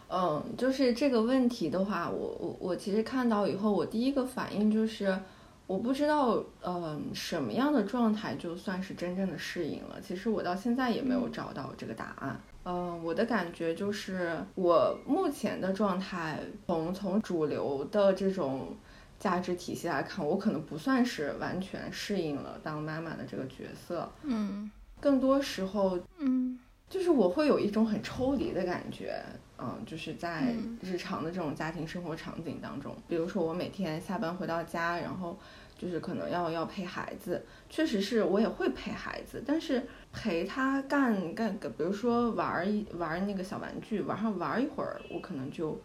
[0.08, 5.18] 嗯，就是这个问题的话，我我我其实看到以后，我第一个反应就是，
[5.66, 10.00] 我不知道，嗯，什么样的状态就算是真正的适应了。
[10.00, 12.40] 其实我到现在也没有找到这个答案。
[12.64, 18.76] 嗯，我的感觉就是，我目前的状态，从从主流的这种
[19.20, 24.10] 价值体系来看，我可能不算是完全适应了当妈妈的这个角色。
[24.22, 24.68] 嗯，
[25.00, 29.22] 更多时候，嗯，就是我会有一种很抽离的感觉。
[29.58, 35.38] 嗯，就是在日常的这种家庭生活场景当中，比如说我每天下班回到家，然后
[35.78, 45.80] 就是可能要要陪孩子，确实是我也会陪孩子，但是陪他干干个，比如说玩一玩那个小玩具，晚上玩一会儿，我可能就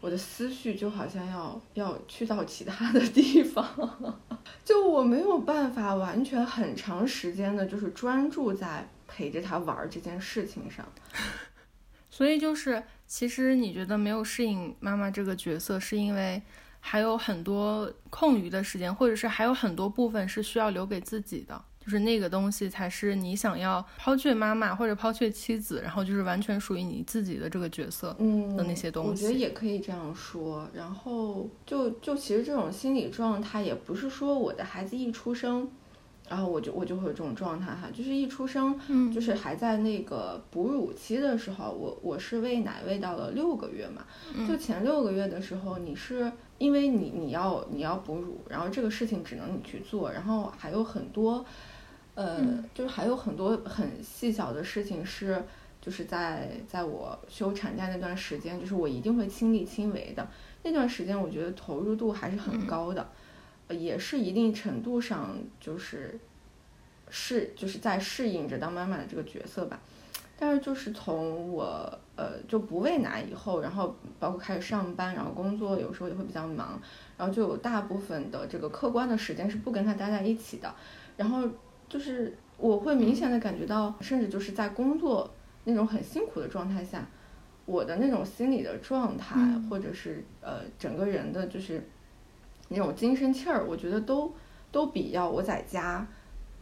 [0.00, 4.18] 我的思绪就好像要要去到其他的地方，
[4.64, 10.86] 就我没有办法完全很长时间的，就是专注在陪着他玩这件事情上。
[12.10, 16.40] 所以就是，其实你觉得没有适应妈妈这个角色，是因为
[16.80, 29.10] 还有很多空余的时间，或者是还有很多部分是需要留给自己的，就是那个东西才是你想要抛却妈妈或者抛却妻子，然后就是完全属于你自己的这个角色的那些东西。
[29.10, 30.68] 我觉得也可以这样说。
[30.74, 35.70] 然后就就其实这种心理状态，也不是说我的孩子一出生。
[36.28, 38.76] 然后我就我就会有这种状态哈，就是一出生，
[39.14, 44.04] 就是还在那个哺乳期的时候，我我是喂奶喂到了六个月嘛，
[44.44, 51.46] 就前六个月的时候，你是因为你你要你要哺乳，然后这个事情只能你去做，然后还有很多，
[52.16, 55.40] 呃，就是还有很多很细小的事情是，
[55.80, 60.26] 就是在在我休产假那段时间，就是我一定会亲力亲为的，
[60.64, 63.06] 那段时间我觉得投入度还是很高的。
[63.68, 66.16] 也是一定程度上就是
[67.10, 69.80] 适就是在适应着当妈妈的这个角色吧，
[70.38, 76.80] 但是就是从我呃就不喂奶以后，然后包括开始上班，然后工作有时候也会比较忙，
[77.16, 80.72] 然后就有大部分的这个客观的时间是不跟他待在一起的，
[81.16, 81.42] 然后
[81.96, 85.30] 就是我会明显的感觉到，甚至就是在工作
[85.64, 87.08] 那种很辛苦的状态下，
[87.64, 91.82] 我的那种心理的状态，或者是呃整个人的就是。
[92.68, 94.34] 那种精神气儿，我觉得都
[94.72, 96.04] 都比要我在家，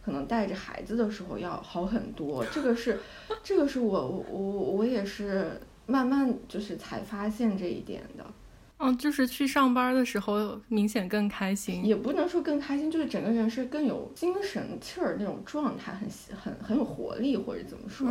[0.03, 2.45] 可能带着孩子的时候要好很多。
[2.53, 2.99] 这个是，
[3.43, 8.23] 这个是我我我也是慢慢就是才发现这一点的。
[8.77, 18.07] 嗯，就是去上班的时候明显更开心，也不能说更开心，就是整个人是更有精神气儿那种状态，很很很有活力或者怎么说。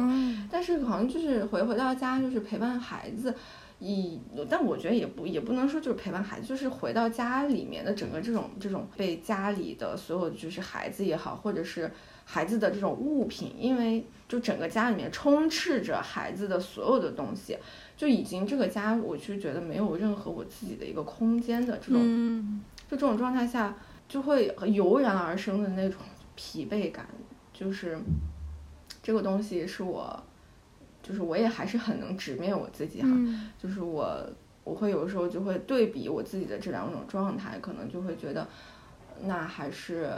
[0.50, 3.34] 但是好像就是回回到家就是陪伴孩子。
[3.80, 11.90] 一，但我觉得也不也不能说就是陪伴孩子，就是回到家里面的整个这种这种被家里的所有就是孩子也好，或者是
[12.24, 17.58] 孩子的这种物品，因为就整个家里面充斥着孩子的所有的东西，
[17.96, 23.76] 就已经这个家，我是觉得没有任何我自己的一个空间的这种，就这种状态下，
[24.08, 26.00] 就会油然而生的那种
[26.34, 27.06] 疲惫感，
[27.52, 27.98] 就是
[29.02, 30.22] 这个东西是我。
[31.06, 33.08] 就是我也还是很能直面我自己哈，
[33.62, 34.26] 就是我
[34.64, 38.48] 我会有时候就会对比我自己的这两种状态，可能就会觉得，
[39.20, 40.10] 那还是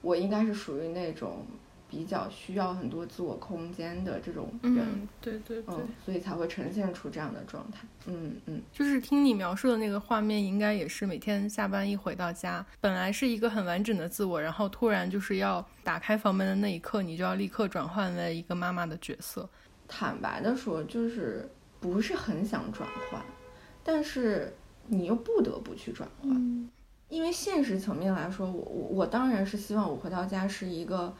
[0.00, 1.46] 我应该是属于那种
[1.92, 7.86] 比较需要很多自我空间的这种人，嗯，对对对，所以才会呈现出这样的状态。
[8.06, 19.46] 嗯嗯，就是听你描述的那个画面，应该也是每天下班一回到家，本来是一个很完整的自我，然后突然就是要打开房门的那一刻，你就要立刻转换为一个妈妈的角色。
[19.86, 21.46] 坦白的说，就是
[21.78, 23.22] 不是很想转换，
[23.84, 24.50] 但是
[24.86, 26.70] 你又不得不去转换。
[27.10, 31.14] 因为现实层面来说，我我我当然是希望我回到家是一个，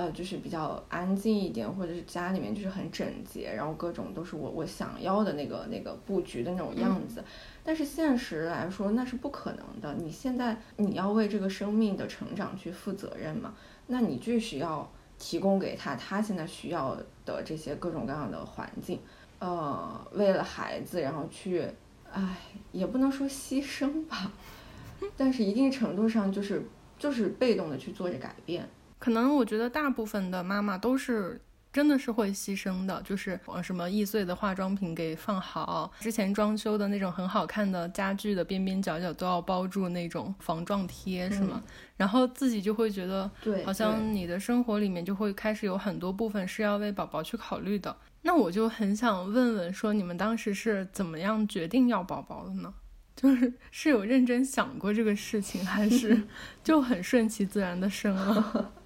[0.00, 7.22] 呃，就是比较安静一点，或者是家里面就是很整洁，然后各种都是我我想要的那个那个布局的那种样子。
[7.62, 9.92] 但是现实来说，那是不可能的。
[10.02, 13.54] 你现在你要为这个生命的成长去负责任嘛？
[13.88, 18.98] 那你就需要提供给他他现在需要的这些各种各样的环境，
[19.38, 21.68] 呃，为了孩子，然后去，
[22.10, 22.38] 唉，
[22.72, 24.32] 也不能说牺牲吧。
[25.18, 26.66] 但是一定程度上就是
[26.98, 28.66] 就是被动的去做着改变，
[29.00, 31.40] 可能我觉得大部分的妈妈都是
[31.72, 41.62] 真的是会牺牲的，就是呃什么易碎的化妆品给放好，之前装修的那种很好看的家具的边边角角都要包住那种防撞贴，是吗？
[41.96, 47.96] 然后自己就会觉得，对，好像你的生活里面就会开始有很多部分是要为宝宝去考虑的。
[48.22, 52.74] 那我就很想问问，说你们当时是怎么样决定要宝宝的呢？
[53.16, 56.20] 就是是有认真想过这个事情，还是
[56.64, 58.72] 就很顺其自然的生了？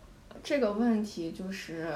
[0.45, 1.89] 这个问题就是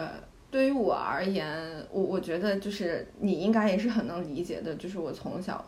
[0.50, 4.74] 对于我而言，我我觉得就是你应该也是很能理解的。
[4.74, 5.64] 就是我从小，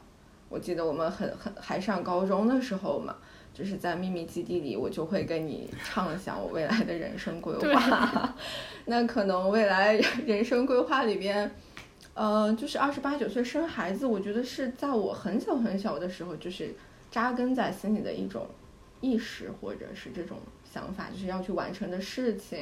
[0.48, 3.14] 我记得我们很很还上高中的时候嘛，
[3.52, 8.34] 就是在秘密基地里，我就会跟你畅想我未来的人生规划。
[8.86, 9.94] 那可能未来
[10.26, 11.48] 人生规划里边。
[12.12, 16.74] 呃，就是二十八九岁生孩子，我觉得是在我很小很小的时候，就是
[17.10, 18.46] 扎根在心里的一种
[19.00, 20.36] 意识，或者是这种
[20.72, 22.60] 想法，就是要去完成的事情。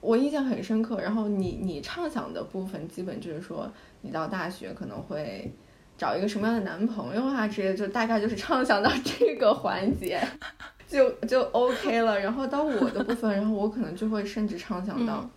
[0.00, 1.00] 我印象很深刻。
[1.00, 3.70] 然后你你畅想的部分，基本就是说，
[4.02, 5.50] 你到大学可能会
[5.96, 10.20] 找一个什么样的男朋友啊，之类，就大概就是畅想到这个环节，
[10.88, 12.18] 就就 OK 了。
[12.20, 15.30] 然后到我的部分，然后我可能就会甚至畅想到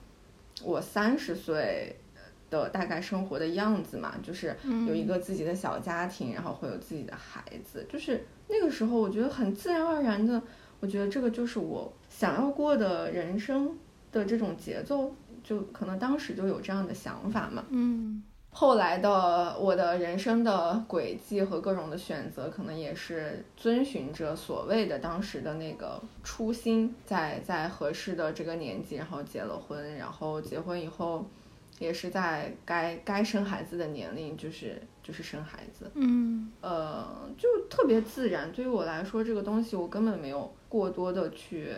[0.64, 1.96] 我三十岁。
[2.50, 4.56] 的大概生活的样子嘛，就是
[4.88, 10.42] 有一个自己的小家庭，然后会有自己的孩子，就是那个时候我觉得很自然而然的，
[10.80, 13.78] 我觉得这个就是我想要过的人生
[14.12, 17.64] 的这种节奏，就可能当时就有这样的想法嘛。
[17.70, 31.24] 嗯，后来的我的人生的轨迹和各种的选择，可能也是遵循着所谓的当时的那个初心，在在合适的这个年纪，然后结了婚，然后结婚以后。
[31.80, 37.06] 也是在该该生孩子的年龄，就是就是生孩子，嗯，呃，
[37.38, 38.52] 就特别自然。
[38.52, 41.72] 对于我来说，这个东西我根本没有过多的去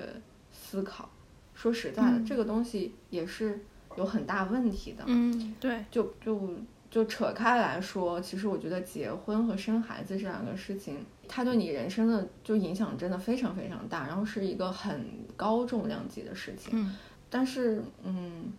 [0.51, 1.09] 思考。
[1.53, 3.59] 说实在的，这个东西也是
[3.95, 5.03] 有很大问题的。
[5.07, 6.49] 嗯，对，就就
[6.89, 15.05] 就扯开来说，其实我觉得结婚和生孩子这两个事情，它对你人生的就影响真的非常非常大，然后是一个很
[15.37, 16.71] 高重量级的事情。
[16.73, 16.97] 嗯，
[17.29, 18.51] 但是，嗯。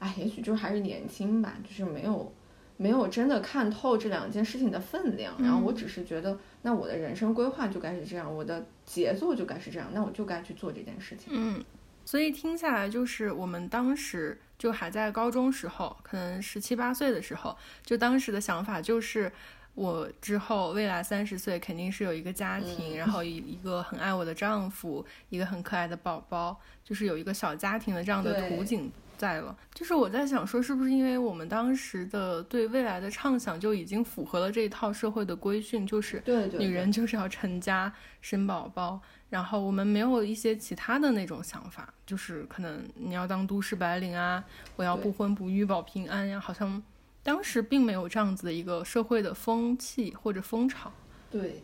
[0.00, 2.30] 哎，也许就还是年轻吧，就是没有，
[2.76, 5.34] 没有真的看透这两件事情的分量。
[5.40, 11.32] 然后我只是觉得，那我的人生规划就该是这样，我的节奏就该是这样，那我就该去做这件事情。
[11.32, 11.64] 嗯，
[12.04, 19.30] 所以听下来，就是我们当时就还在高中时候，可能十七八岁的时候，就当时的想法就是，
[19.74, 28.90] 我之后未来三十岁肯定是有一个家庭，然后一一个很爱我的丈夫，一个很可爱的宝宝，就是有一个小家庭的这样的图景。
[29.24, 36.22] 在了，就是我在想说，是不是因为我们当时的对未来的畅想就已经符合了这一套社会的规训，就是
[36.58, 44.44] 女人就是要成家生宝宝，然后我们没有一些其他的那种想法，就是可能你要当都市白领啊，
[44.76, 46.82] 我要不婚不育保平安呀，好像
[47.22, 50.92] 当时并没有这样子的一个社会的风气或者风潮。
[51.30, 51.62] 对。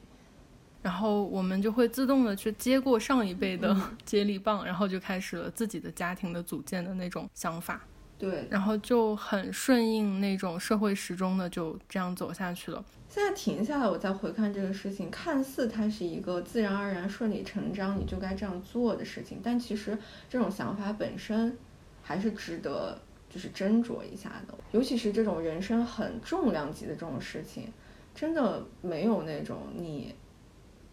[0.83, 7.83] 然后我们就会自动的去接过上一辈的 接力棒，然后就开始了自己的家庭的组建的那种想法。
[8.19, 12.85] 对，然后就很顺应那种社会时钟的，就这样走下去了。
[13.09, 21.57] 现在停下来，我再回看这个事情，看似它是一个自然而然、顺理成章，你就该这样做的事情，但其实这种想法本身
[22.03, 24.55] 还是值得就是斟酌一下的。
[24.73, 27.73] 尤其是这种人生很重量级的这种事情，
[28.14, 30.14] 真的没有那种你。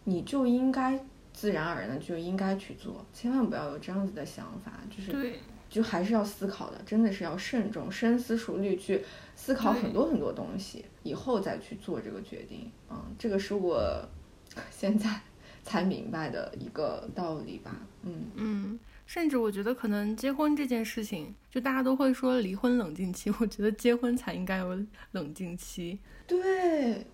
[0.07, 0.97] 你就应该
[1.33, 5.33] 自然而然的就应该去做，千万不要有这样子的想法，就是
[5.69, 9.03] 就还是要思考的，真的是要慎重、深思熟虑去
[9.35, 12.71] 思考很多很多东西，以后再去做这个决定。
[12.89, 14.07] 嗯，这个是我
[14.71, 15.19] 现在
[15.63, 17.75] 才明白的一个道理吧。
[18.03, 18.79] 嗯嗯。
[19.05, 24.77] 甚至我觉得可能结婚这件事情，就大家都会说离婚冷静期， 我觉得结婚才应该有
[25.11, 25.97] 冷静期。
[26.25, 27.05] 对，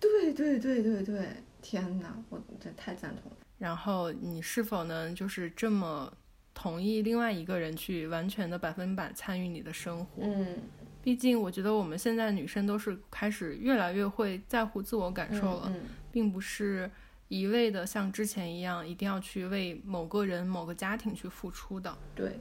[0.00, 1.28] 对对对对对，
[1.62, 3.36] 天哪，我这太赞同了。
[3.58, 6.12] 然后你是否能就是这么
[6.52, 10.22] 同意另外一个人去完全的百分百参与你的生活？
[10.24, 10.58] 嗯
[11.04, 15.80] 毕竟我觉得我们现在女生都是开始越来越会在乎自我感受了，嗯
[16.12, 16.88] 并不是
[17.26, 21.96] 一味的像之前一样一定要去为某个人、某个家庭去付出的。
[22.14, 22.38] 对，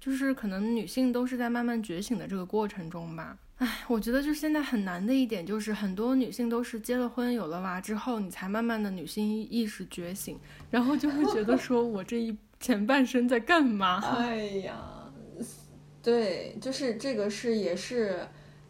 [0.00, 3.36] 就是可能女性都是在慢慢觉醒的这个过程中吧。
[3.58, 10.38] 唉，我觉得就是现在很难的一点，就是很多女性都是结了婚、有了娃之后，你才慢慢的女性意识觉醒，
[10.70, 13.98] 然后就会觉得 说我这一前半生在干嘛？
[13.98, 15.10] 哎呀，
[16.00, 18.20] 对，就是这个是也是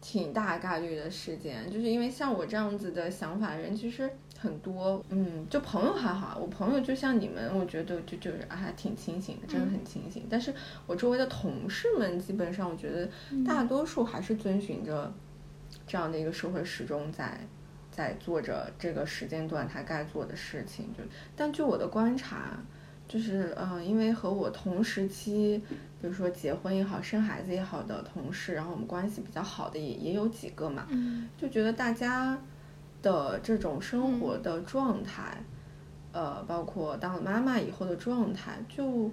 [0.01, 4.09] 挺大概率的事件，就是因为像我这样子的想法的人其实
[4.39, 10.25] 很多，嗯，就朋友还好，我朋友就像你们，我觉得就就是啊还挺清醒的，真的很清醒。
[10.29, 10.53] 但是
[10.87, 13.09] 我周围的同事们，基本上我觉得
[13.45, 15.13] 大多数还是遵循着
[15.85, 17.39] 这样的一个社会时钟在。
[17.91, 21.03] 在做着这个时间段他该做的事情，就
[21.35, 22.57] 但据我的观察，
[23.09, 25.61] 就是嗯、呃因为和我同时期，
[25.99, 32.39] 比如说结婚也好、生孩子也好的同事，然后我们关系比较好的也也有几个嘛，嗯就觉得大家
[33.01, 35.37] 的这种生活的状态，
[36.11, 39.11] 呃，包括当了妈妈以后的状态，就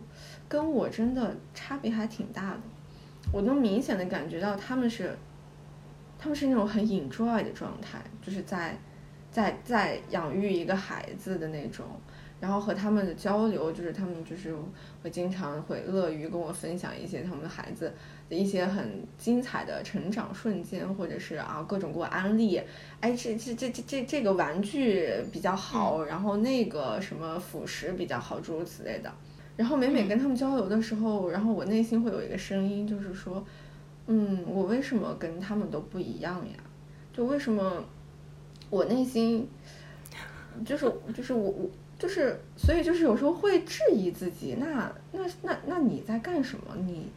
[0.49, 2.61] 跟我真的差别还挺大的。
[3.33, 5.17] 我能明显的感觉到他们是，
[6.19, 8.77] 他们是那种很 enjoy 的状态，就是在
[9.31, 11.85] 在在养育一个孩子的那种。
[12.39, 14.55] 然后和他们的交流，就是他们就是
[15.03, 17.91] 会经常会乐于跟我分享一些他们的孩子
[18.29, 22.61] 的一些很精彩的成长瞬间，或者是啊各种给我安利，
[23.01, 29.13] 哎这这这这这这个玩具比较好，然后那个什么辅食比较好，诸如此类的。
[29.57, 33.43] 然后每每跟他们交流的时候，然后我内心会有一个声音，就是说，
[34.07, 36.55] 嗯，我为什么跟他们都不一样呀？
[37.13, 37.83] 就为什么
[38.69, 39.49] 我内心
[40.65, 46.77] 就是就是我我就是，所以就是有时候会质疑自己，那那那那你在干什么？
[46.85, 47.09] 你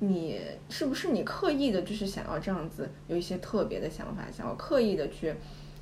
[0.00, 5.34] 你是不是你刻意的，就是想要这样子有一些特别的想法，想要刻意的去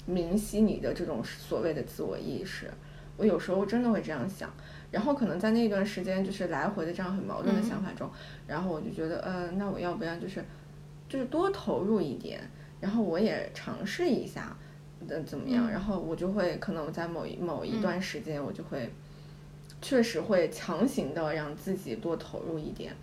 [0.06, 2.70] 明晰你的这种所谓的自我意识？
[3.16, 4.52] 我有时候真的会这样想，
[4.90, 8.10] 然后可能在那段时间就是来回的这样很矛盾的想法中，
[8.46, 10.44] 然后我就觉得，呃，那我要不要就是
[11.08, 12.40] 就是多投入一点，
[12.80, 14.56] 然后我也尝试一下。
[15.06, 15.70] 的怎么样？
[15.70, 18.90] 然后我就会可能在某一某一段时间，我就会
[19.80, 22.96] 确实会强行的让自己多投入一点，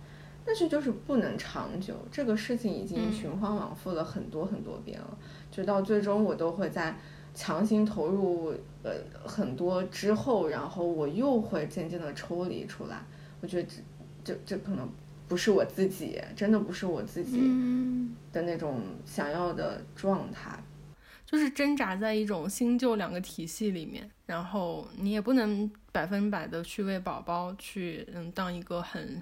[0.44, 1.94] 但是就是不能长久。
[2.10, 5.18] 这个事情已经循环往复了很多很多遍了，
[5.50, 6.96] 就到最终我都会在
[7.34, 8.92] 强行投入呃
[9.24, 13.02] 很多之后，然后我又会渐渐的抽离出来。
[13.40, 14.88] 我觉得这这这可能
[15.26, 20.62] 不是我自己，真的不是我自己嗯，的那种想要的状态。
[21.26, 29.20] 就是挣扎在一种新旧两个体系里面，然后你也不能百分百的去为宝宝去嗯当一个很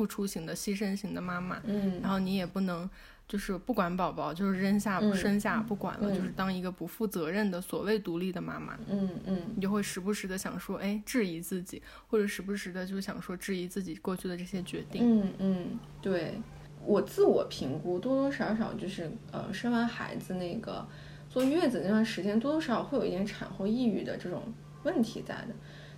[0.00, 2.00] 付出型的、牺牲型的妈妈，嗯。
[2.00, 2.88] 然后你也不能
[3.28, 5.14] 就是不管宝宝，就是扔下嗯。
[5.14, 6.14] 生下不管了，嗯。
[6.14, 9.42] 就是当一个不负责任的所谓独立的妈妈，嗯嗯。
[9.54, 15.02] 你就会时不时的想说，哎，质疑自己，或者时不时的就想说质疑自己过去的这些决定。
[15.04, 16.40] 嗯嗯，对。
[16.86, 20.88] 我自我评估多多少少就是呃生完孩子那个
[21.28, 24.50] 坐月子那段时间，多多少少会有一点产后抑郁的这种
[24.84, 25.54] 问题在的，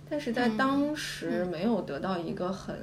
[0.09, 0.57] 但是在嗯。
[0.57, 2.77] 当时没有得到一个很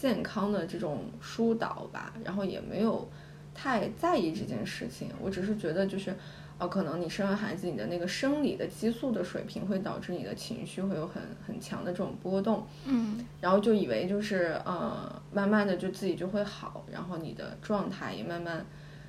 [0.00, 3.06] 健康的这种疏导吧，然后也没有
[3.52, 6.14] 太在意这件事情，我只是觉得就是。
[6.60, 18.62] 呃，可能你生完孩子，你的那个生理的激素的水平会导致你的情绪会有很很强的这种波动，嗯然后就以为就是呃，慢慢的就自己就会好，然后你的状态也慢慢，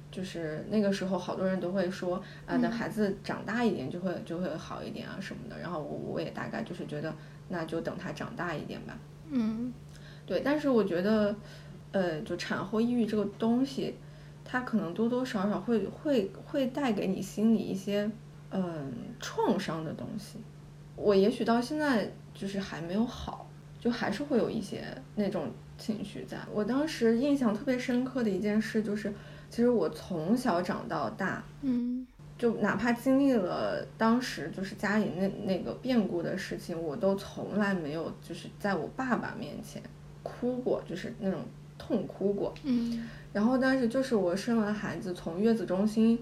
[0.09, 5.59] 就是那个时候好多人都会说啊，等孩子长大一点就会就会好一点啊什么的。
[5.59, 7.13] 然后我我也大概就是觉得，
[7.49, 8.97] 那就等他长大一点吧。
[9.29, 9.73] 嗯
[10.31, 11.35] 对，但是我觉得，
[11.91, 13.93] 呃，就产后抑郁这个东西，
[14.45, 18.09] 它可能多多少少会会会带给你心里一些
[18.49, 20.37] 嗯创伤的东西。
[20.95, 23.45] 我也许到现在就是还没有好，
[23.77, 24.81] 就还是会有一些
[25.15, 26.37] 那种情绪在。
[26.53, 29.13] 我当时印象特别深刻的一件事就是，
[29.49, 32.07] 其实我从小长到大，嗯
[32.37, 39.83] 就哪怕经历了当时就是家里那那个变故的事情，我都从来没有就是在我爸爸面前
[40.23, 41.39] 哭过，就是那种
[41.77, 42.53] 痛哭过。
[42.63, 46.19] 嗯然后，但是就是我生完孩子从月子中心，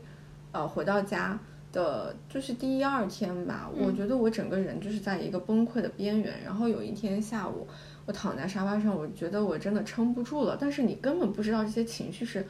[0.51, 1.39] 呃，回到家
[1.71, 6.33] 的，就是第一二天吧，我觉得我整个人就是在一个崩溃的边缘。
[6.45, 7.67] 然后有一天下午，
[8.05, 10.55] 我躺在沙发上，我觉得我真的撑不住了。
[10.59, 12.45] 但是你根本不知道这些情绪是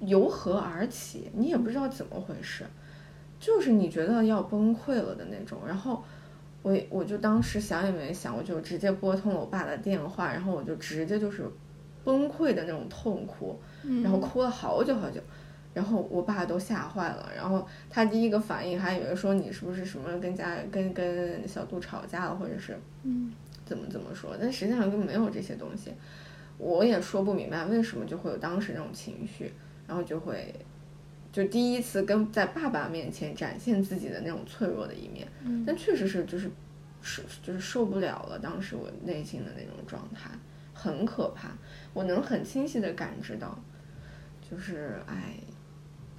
[0.00, 2.66] 由何而起，你也不知道怎么回事，
[3.40, 5.60] 就是你觉得要崩溃了的那种。
[5.66, 6.04] 然后
[6.66, 11.48] 我我就当时想也没想，我就直接拨通了我爸的电话，然后我就直接就是
[12.02, 13.56] 崩溃的那种痛哭，
[14.02, 15.20] 然后哭了好久好久。
[15.72, 23.30] 然后我爸都吓坏了，然后他第一个反应还以为说你是不是什么跟家跟跟小杜吵架了，或者是嗯
[23.64, 25.92] 怎么怎么说，但实际上根本没有这些东西，
[26.58, 29.52] 我也说不明白为什么就会有当时那种情绪，
[29.86, 30.52] 然后就会
[31.36, 35.28] 就第一次跟在爸爸面前展现自己的那种脆弱的一面，
[35.66, 36.50] 但确实是就是
[37.02, 40.30] 受就是受不了了，当时我内心的那种状态
[40.72, 41.50] 很可怕，
[41.92, 43.62] 我能很清晰的感知到，
[44.50, 45.38] 就是哎。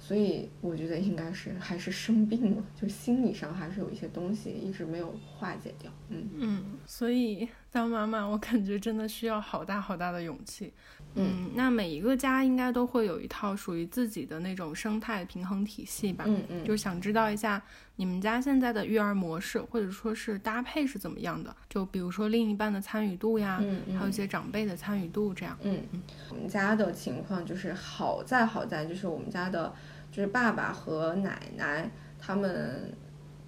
[0.00, 5.90] 所以我觉得应该是还是生病了，就心理上还是有一些东西一直没有化解掉。
[6.08, 10.72] 嗯嗯，所以当妈妈，我感觉真的需要好大好大的勇气。
[11.14, 16.24] 嗯，那每一个家应该都会有一套属于自己的那种生态平衡体系吧？
[16.26, 17.62] 嗯嗯，就想知道一下
[17.96, 21.54] 你们家现在的育儿模式或者说是搭配是怎么样的？
[21.68, 25.56] 就比如说另一半的参与度呀，嗯嗯还有一些长辈的参与度这样。
[25.62, 29.72] 嗯嗯，我们家的情况就是好在好在就是我们家的。
[30.10, 32.90] 就是爸爸和奶奶他们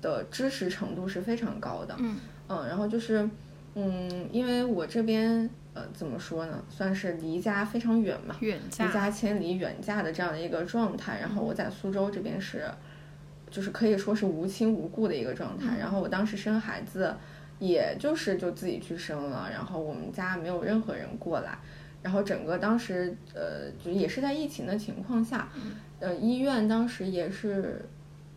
[0.01, 2.16] 的支持程度是非常高的，嗯
[2.48, 3.28] 嗯，然后就是，
[3.74, 11.18] 嗯，因为我这边呃怎么说呢，算是离家非常远嘛，远嫁，离家千里远嫁的这样的一个状态。
[11.20, 12.64] 然后我在苏州这边是，
[13.51, 15.78] 就是可以说是无亲无故的一个状态。
[15.78, 17.14] 然后我当时生孩子，
[17.59, 21.59] 也就是就自己去生了，然后我们家没有任何人过来。
[22.03, 25.48] 然后整个当时呃就也是在疫情的情况下。
[26.01, 27.84] 呃，医院当时也是，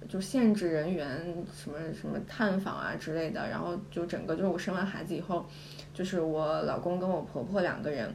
[0.08, 1.08] 就限制人员
[1.56, 5.45] 什么什么探访啊之类的，然后就整个就是我生完孩子以后，
[5.93, 8.14] 就是我老公跟我婆婆两个人，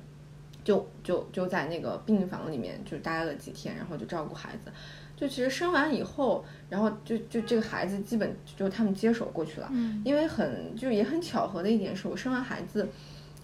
[0.65, 4.71] 就就就在那个病房里面就待了几天，然后就照顾孩子。
[5.17, 9.69] 就其实生完以后，然后就就这个孩子基本就他们接手过去了。
[9.73, 10.03] 嗯。
[10.05, 12.89] 因为很就也很巧合的一点是我生完孩子，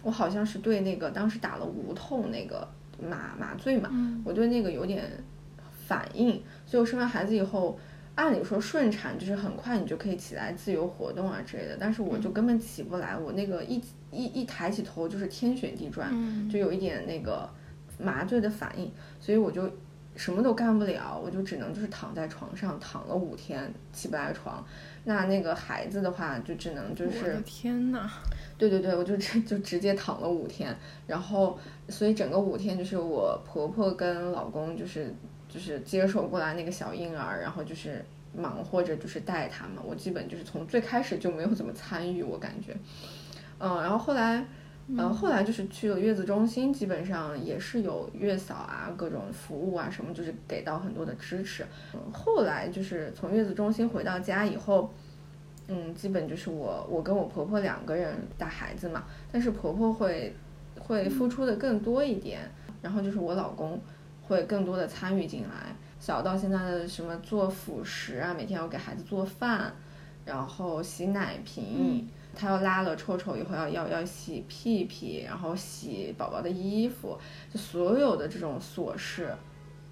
[0.03, 2.69] 我好像是对那个当时打了无痛那个
[3.01, 3.91] 麻麻醉嘛，
[4.25, 5.11] 我对那个有点。
[5.87, 7.79] 反应，所以我生完孩子以后，
[8.17, 16.09] 按理说顺产就是很快你就可以起来自由活动啊之类的，但是我就根本起不来，我那个一一一抬起头就是天旋地转，
[16.49, 17.49] 就有一点那个
[17.99, 18.89] 麻醉的反应，
[19.19, 19.69] 所以我就
[20.15, 24.65] 什么都干不了，我就只能就是躺在床上躺了五天起不来床，
[25.03, 28.09] 那那个孩子的话就只能就是天呐，
[28.57, 30.73] 对对对，我就直就直接躺了五天，
[31.09, 31.59] 然后
[31.89, 35.13] 所以整个五天就是我婆婆跟老公就是。
[35.55, 38.05] 就是接手过来那个小婴儿，然后就是
[38.37, 39.77] 忙活着，就是带他们。
[39.87, 42.77] 我基本就是从最开始就没有怎么参与，我感觉，
[43.61, 44.45] 嗯，然后后来，
[44.89, 51.65] 嗯，后来就是去了月子中心，基本上也是有月嫂啊，各种服务啊什么，就是给到很多的支持。
[52.13, 54.93] 后来就是从月子中心回到家以后，
[55.69, 60.35] 嗯，基本就是我我跟我婆婆两个人带孩子嘛，但是婆婆会
[60.81, 62.41] 会付出的更多一点，
[62.83, 63.81] 然后就是我老公。
[64.27, 69.73] 会更多的参与进来，小到现在的什么做辅食啊，每天要给孩子做饭，
[70.25, 77.19] 然后洗奶瓶，他要拉了臭臭以后要要要洗屁屁，然后洗宝宝的衣服，
[77.53, 79.31] 就所有的这种琐事，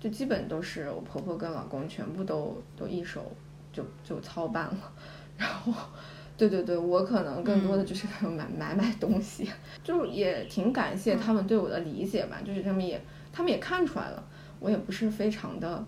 [0.01, 3.31] 就基本都是我婆婆跟老公全部都都一手
[3.71, 4.93] 就就操办了，
[5.37, 5.73] 然后，
[6.39, 9.47] 对对对，我可能更多的就是买买买东西，
[9.85, 12.99] 就也挺感谢他们对我的理解吧，就是他们也。
[13.33, 14.23] 他们也看出来了，
[14.61, 15.85] 我也不是非常的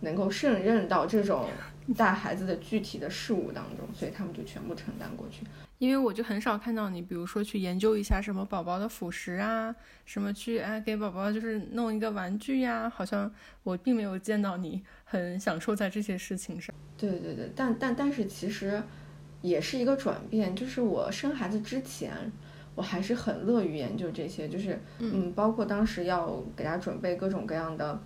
[0.00, 1.48] 能够胜任到这种
[1.96, 5.44] 带孩子的具体的事物当中，所以他们就全部承担过去。
[5.78, 9.74] 因为我就很少看到你，比如说去研究一下什么宝宝的辅食啊，
[10.04, 13.28] 什么去哎给宝宝就是弄一个玩具呀，好像
[13.64, 16.72] 我并没有见到你很享受在这些事情上。
[16.96, 18.80] 对对对，但但但是其实
[19.40, 22.12] 也是一个转变，就是我生孩子之前。
[22.74, 28.00] 我还是很乐于研究这些，就是嗯，包括当时要给他准备各种各样的，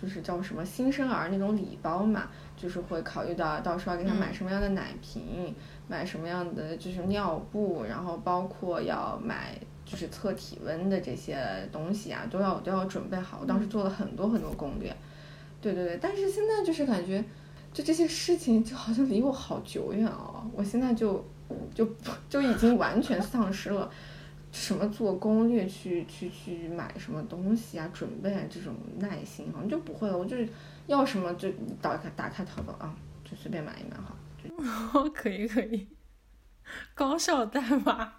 [0.00, 5.54] 就是叫什么新生儿那种礼包嘛，就是会考虑到到时候要给他买什么样的奶瓶，
[5.88, 13.40] 买什么样的就是尿布，然后包括要买就是测体温的这些东西啊，都要都要准备好。
[13.42, 14.96] 我当时做了很多很多攻略，
[15.60, 17.22] 对对对，但是现在就是感觉，
[17.74, 21.22] 就这些事情就好像离我好久远哦，我现在就。
[21.74, 21.88] 就
[22.28, 23.90] 就已经完全丧失了
[24.50, 30.16] 什么做攻略去去去买什么东西啊，准备啊这种耐心，好像就不会了。
[30.16, 30.48] 我就是
[30.86, 31.48] 要什么就
[31.80, 32.94] 打开打开淘宝啊，
[33.24, 35.08] 就随便买一买哈。
[35.14, 35.88] 可以可以，
[36.94, 38.12] 高效代码。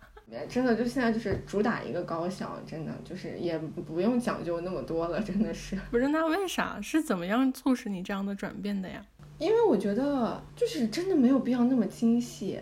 [0.49, 5.77] 真的就现在就是主打一个高效，真的就是也不用讲究那么多了，真的是。
[5.91, 6.81] 不是那为啥？
[6.81, 9.05] 是怎么样促使你这样的转变的呀？
[9.37, 12.59] 因为我觉得就是真的没有必要那么精细。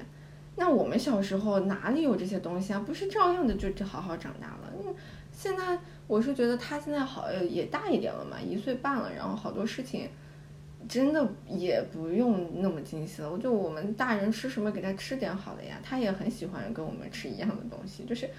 [0.61, 2.83] 那我们小时候哪里有这些东西啊？
[2.85, 4.71] 不是照样的就好好长大了？
[4.85, 4.93] 嗯，
[5.31, 10.07] 现在我是觉得他现在好也大一点了嘛，一岁半了，然后好多事情。
[10.89, 18.29] 真的也不用那么精细了，我就我们大人吃什么给他吃点好的呀，他也很喜欢跟我们吃一样的东西，就是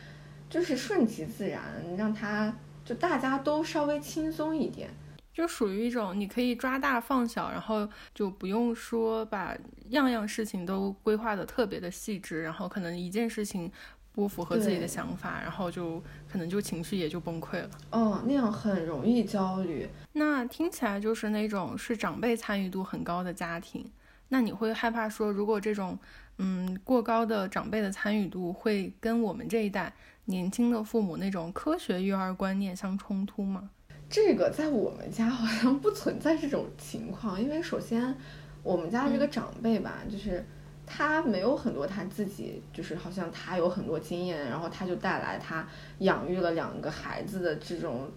[0.51, 1.61] 就是顺其自然，
[1.97, 2.55] 让他
[2.85, 4.91] 就大家都稍微轻松一点，
[5.33, 9.57] 就属于一种你可以抓大放小，然后就不用说把
[9.93, 13.73] 样样事情都规划的特别的细致，然后可能一件事情。
[14.15, 15.99] 不符合自己的想法，然后就
[16.31, 17.71] 可能就情绪也就崩溃了。
[17.93, 19.89] 哦，那样很容易焦虑。
[20.13, 23.91] 那听起来就是那种是长辈参与度很高的家庭。
[24.29, 25.99] 那你会害怕说，如果这种
[26.37, 29.91] 嗯过高的长辈的参与度会跟我们这一代
[30.27, 33.71] 年轻的父母那种科学育儿观念相冲突吗？
[34.11, 38.15] 这个在我们家好像不存在这种情况，因为首先
[38.63, 40.45] 我们家这个长辈吧，就是。
[40.85, 45.67] 他没有很多他自己，就是好像他有很多经验，然后他就带来他
[46.01, 48.11] 养育了两个孩子的这种，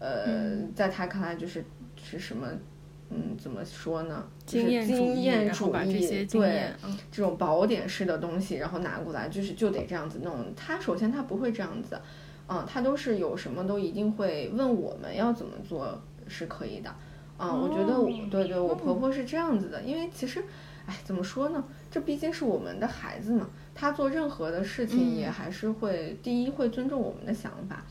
[0.00, 1.64] 呃，在他看来就是
[1.96, 2.46] 是什么，
[3.08, 4.28] 嗯，怎么说呢？
[4.44, 6.74] 经验主义，然后把这些经验，
[7.10, 10.52] 这种宝典式的东西，然后拿过来，就是就得这样子弄。
[10.56, 11.98] 他首先他不会这样子，
[12.48, 16.94] 嗯，他都是有什么都一定会问我们要怎么做是可以的，
[17.38, 20.44] 嗯，我觉得我对对，我婆婆是这样子的，因为其实。
[20.88, 21.62] 哎，怎么说呢？
[21.90, 27.84] 这毕竟是我们的孩子嘛，他做任何的事情也还是会第一会尊重我们的想法。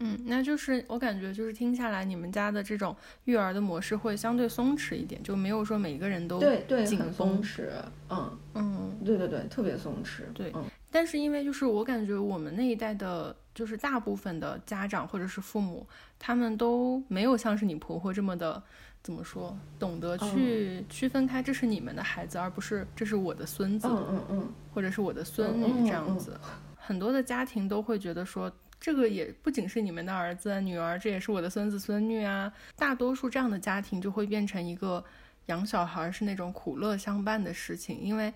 [0.00, 7.64] 嗯，那就是我感觉就是听下来，你们家的这种育儿的模式会相对松弛一点，就没有说每一个人都对对很松弛。
[8.08, 10.22] 嗯嗯，对对对，特别松弛。
[10.32, 10.50] 对，
[10.90, 15.86] 但是因为就是我感觉我们那一代的，就是大部分的家长或者是父母，
[16.18, 18.62] 他们都没有像是你婆婆这么的。
[19.00, 19.56] 怎么说？
[19.78, 26.38] 懂得去区分开，这是你们的孩子，而不是这是我的孙子，嗯嗯嗯，或者是我的孙女这样子。
[26.76, 32.52] 很多的家庭都会觉得说，这个也不仅是你们的儿子女儿，这也是我的孙子孙女啊。
[32.76, 35.02] 大多数这样的家庭就会变成一个
[35.46, 38.34] 养小孩是那种苦乐相伴的事情，因为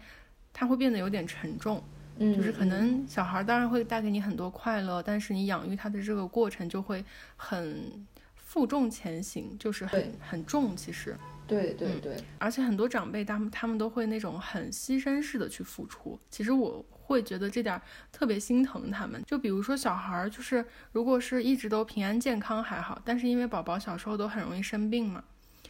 [0.55, 1.83] 它会变得有点沉重。
[2.23, 7.05] 嗯，就是可能小孩当然会带给你很多快乐，但是你养育他的这个过程就会
[7.37, 8.07] 很。
[8.53, 11.17] 负重前行就是很很重，其实，
[11.47, 17.81] 对对对，而且很多长辈他们他们都会那种很牺牲式的去付出，其实我会觉得这点
[18.13, 19.23] 特别心疼他们。
[19.27, 20.63] 就比如说小孩儿，就是
[20.93, 25.25] 如果是一直都平安健康还好，但是因为宝宝小时候都很容易生病嘛，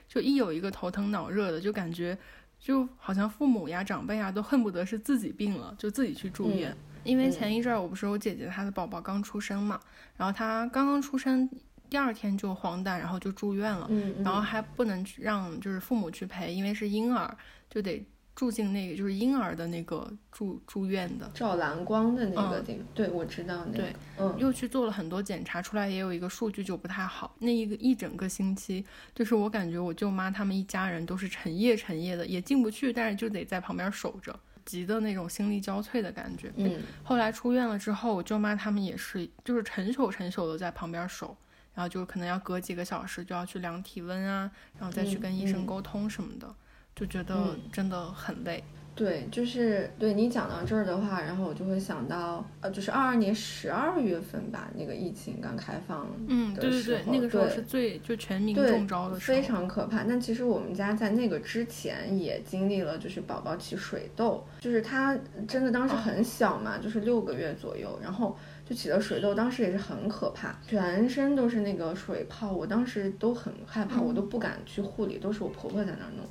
[0.08, 2.18] 就一有一个头疼脑热的，就感觉
[2.62, 6.74] 就好像父母呀长辈啊都恨不得是自己病了就自己去住院。
[7.02, 9.80] 因为前一阵儿我不是我姐姐她的宝宝刚出生嘛，
[10.16, 11.50] 然后她刚刚出生。
[11.90, 13.86] 第二天就黄疸，然后就住院了，
[14.24, 17.36] 然后还不能让就是父母去陪，因为是婴儿，
[17.68, 18.02] 就得
[18.34, 22.86] 住进那个就是婴儿的那个住住院的照蓝光的那个地方。
[22.94, 23.78] 对，我知道那个。
[23.78, 27.36] 对，嗯，又去做了很多检查，出来也有一个数据就不太好。
[27.38, 36.52] 那一个一整个星期，就是我感觉我舅妈他们一家人都是成夜成夜的，也进不去，但是就得在旁边守着，急的那种心力交瘁的感觉。
[36.56, 41.36] 嗯，后来出院了之后，我舅妈他们也是就是成宿成宿的在旁边守。
[41.74, 46.54] 然后就可能要隔几个小时就要去量体温啊，然后再去跟医生沟通什么的，
[46.94, 48.62] 就觉得真的很累。
[48.94, 60.04] 对，就是对你讲到这儿的话，然后我就会想到，呃，就是二二年十二月份吧，那个疫情刚开放嗯，对对对，那个时候是最就全民中招的时候，非常可怕。
[60.04, 65.18] 但其实我们家在那个之前也经历了，就是宝宝起水痘，就是他
[65.48, 68.36] 真的当时很小嘛，就是六个月左右，然后。
[68.64, 76.24] 就起了水痘，当时也是很可怕，全身都是那个水泡，我当时都很害怕，我都不敢去护理，都是我婆婆在那儿弄，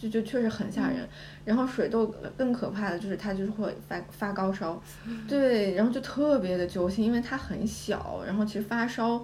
[0.00, 1.08] 就就确实很吓人。
[1.44, 4.80] 然后水痘更可怕的就是它就是会发发高烧，
[5.26, 9.22] 对，然后就特别的揪心，因为它很小，然后其实发烧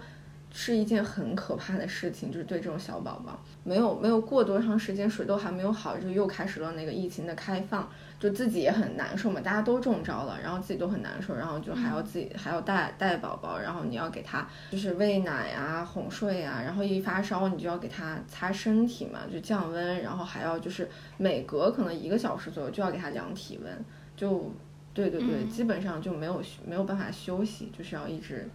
[0.56, 7.86] 是一件很可怕的事情，就是对这种小宝宝，没有没有过多长时间，水痘还没有好，就又开始了那个疫情的开放。
[8.20, 20.88] 就自己也很难受嘛，大家都中招了，然后自己都很难受，然后就还要自己还要带带宝宝，然后你要给他就是喂奶啊、哄睡啊，然后一发烧你就要给他擦身体嘛，就降温，然后还要就是
[21.18, 23.84] 每隔可能一个小时左右就要给他量体温，
[24.16, 24.50] 就
[24.94, 28.48] 对对对，基本上就没有没有办法休息，就是要一直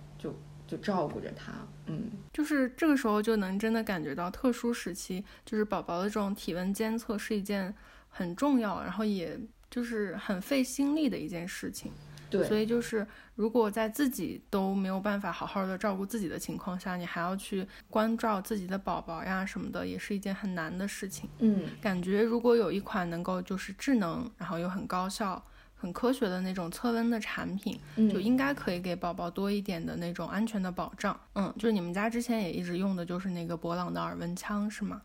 [0.70, 1.51] 就就照顾着他，
[1.88, 7.74] 嗯，就是这个时候就能真的感觉到特殊时期，就是宝宝的这种体温监测是一件
[8.09, 9.39] 很重要，然后也。
[9.72, 11.91] 就是很费心力的一件事情，
[12.28, 13.05] 对，所以就是
[13.36, 21.30] 如果在自己都没有办法好好的照顾自己的情况下，你还要去关照自己的宝宝呀什么的，也是一件很难的事情。
[21.38, 25.39] 嗯，感觉如果有一款能够就是智能，然后又很高效、
[25.82, 27.80] 很科学的那种测温的产品，
[28.12, 31.18] 就应该可以给宝宝多一点的那种安全的保障。
[31.36, 35.02] 嗯，就是你们家之前也一直用的就是那个博朗的耳温枪是吗？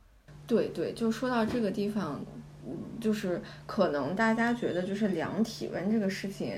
[0.49, 2.21] 对对，就说到这个地方，
[3.01, 6.55] 就是可能大家觉得就是量体温这个事情。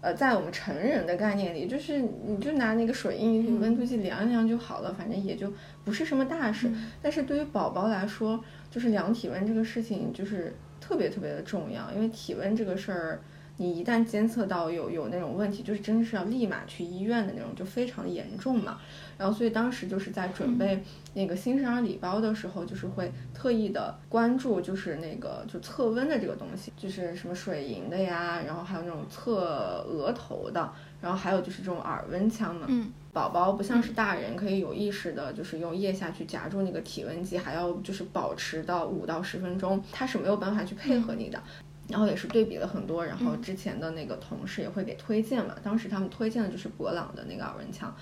[0.00, 5.52] 呃，在我们成人的概念里，就是你就拿那个水印温度计量一量就好了，反正也就
[5.84, 6.70] 不是什么大事。
[7.02, 8.40] 但是对于宝宝来说，
[8.70, 13.20] 就是量体温这个事情就是特别特别的重要，因为体温这个事儿。
[13.58, 18.78] 你一旦监测到有有那种问题，就是真的是要立马去医院的那种，就非常严重嘛。
[19.18, 20.82] 然后所以当时就是在准备
[21.14, 32.66] 那个新生儿礼包的时候，就是会特意的关注，就是那个就测温的这个东西，就是什么水银的呀，然后还有那种测额头的，然后还有就是这种耳温枪嘛。
[32.68, 32.90] 嗯。
[33.12, 41.42] 宝宝不像是大人可以有意识的，就是用腋下去夹住那个体温计，还要就是保持到五到十分钟，他是没有办法去配合你的。
[41.88, 47.94] 然后也是对比了很多，然后之前的那个同事也会给推荐嘛，当时他们推荐的就是博朗的那个耳温枪。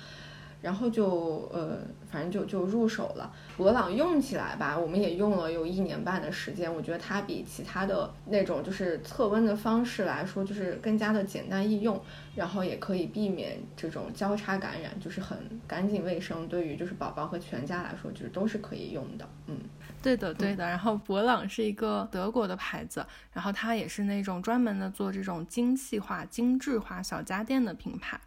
[0.63, 1.79] 然后就呃，
[2.11, 3.31] 反正就就入手了。
[3.59, 6.75] 博朗用起来吧，我们也用了有一年半的时间。
[6.75, 12.01] 我觉得它比其他的那种就是测温的方式来说，就是更加的简单易用，
[12.35, 16.49] 然后也可以避免这种交叉感染，就是很干净卫生。
[16.49, 19.29] 对于就是宝宝和全家来说，就是都是可以用的。
[19.47, 19.59] 嗯，
[20.03, 20.67] 对的对的。
[20.69, 28.21] 然后博朗是一个德国的牌子，然后它也是那种专门的做这种精细化、精致化小家电的品牌。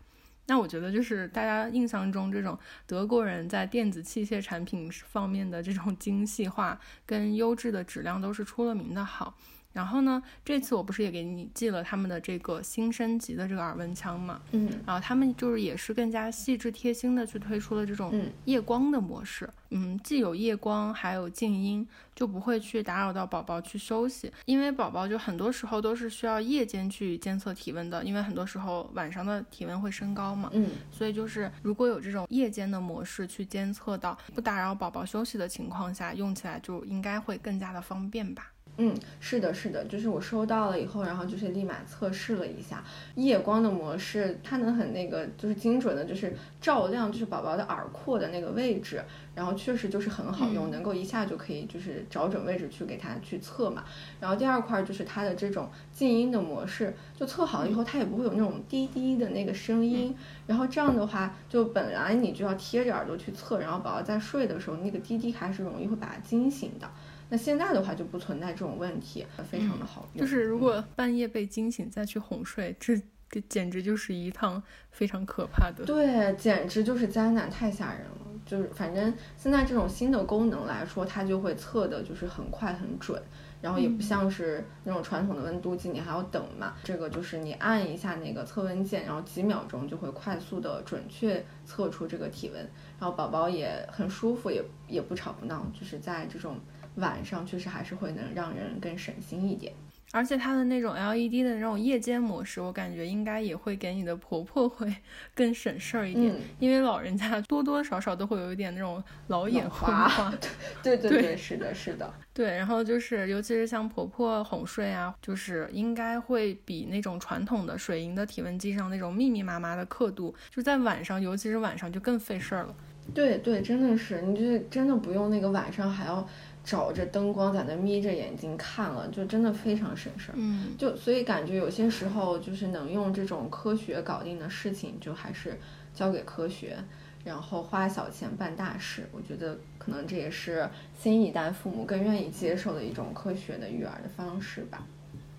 [0.47, 2.57] 那我觉得就是大家印象中这种
[2.87, 9.35] 德国人在电子器械产品方面的这种精细化跟优质的质量都是出了名的好。
[9.71, 14.41] 然后呢，这次我不是也给你寄了他们的这个新升级的这个耳温枪嘛？
[14.51, 18.11] 嗯，然后他们就是也是更加细致贴心的去推出了这种
[18.45, 19.49] 夜光的模式。
[19.69, 24.31] 嗯，既有夜光，还有静音，就不会去打扰到宝宝去休息。
[24.45, 30.49] 因为宝宝就很多时候都是需要夜间去监测体温的，因为很多时候晚上的体温会升高嘛。
[30.53, 38.51] 嗯，所以就是如果有这种夜间的模式去监测到不打扰宝宝休息的情况下，用起来就应该会更加的方便吧。
[38.81, 42.81] 嗯，是的，是的，就是我收到了以后，然后就是立马测试了一下
[43.15, 49.03] 夜光的模式，它能很那个，就是精准的，就是照亮就是宝宝的耳廓的那个位置，
[49.35, 53.83] 然后确实就是很好用，能够一下就可以就是找准位置去给它去测嘛。
[54.21, 60.15] 然后第二块就是它的这种静音的模式，就测好了以后，它也不会有那种滴滴的那个声音，
[60.47, 66.89] 然后这样的话，就本来你就要贴着耳朵去测，然后宝宝在睡的时候，那个滴滴还是容易会把它惊醒的。
[67.29, 70.21] 那现在的话就不存在这种问题，非常的好用。
[70.21, 72.99] 就是如果半夜被惊醒再去哄睡，这
[73.29, 75.85] 这简直就是一趟非常可怕的。
[75.85, 78.25] 对，简直就是灾难，太吓人了。
[78.47, 83.21] 就是反正现在这种新的功能来说，它就会测的就是很快很准，
[83.61, 86.73] 然后也不像是那种传统的温度计，你还要等嘛。
[86.83, 92.59] 这个就是你按一下那个测温键，然后几秒钟就会快速的准确测出这个体温，
[92.99, 96.57] 然后宝宝也很舒服，也也不吵不闹，就是在这种。
[96.99, 99.73] 晚上确实还是会能让人更省心一点，
[100.11, 104.93] 而且它的那种 LED 的那种夜间模式，我感觉应该也会给你的婆婆会
[105.35, 110.31] 更省事儿一点，因为老人家多多少少都会有一点那种老眼花。
[110.83, 112.49] 对对对，是的，是的，对。
[112.49, 122.75] 然后就是，尤其是像婆婆哄睡啊，就是应该会比那种传统的水银的体温计上那种密密麻麻的刻度，就在晚上，尤其是晚上就更费事儿了。
[123.13, 126.27] 对对，真的是，你就真的不用那个晚上还要。
[126.69, 130.35] 找着灯光在那眯着眼睛看了，就真的非常省事儿。
[130.37, 135.57] 嗯，就所以感觉有些时候就是能用这种科学搞定的事情，就还是
[135.95, 136.77] 交给科学，
[137.23, 139.09] 然后花小钱办大事。
[139.11, 144.85] 我觉得可能这也是新一代父母更愿意接受的一种科学的育儿的方式吧。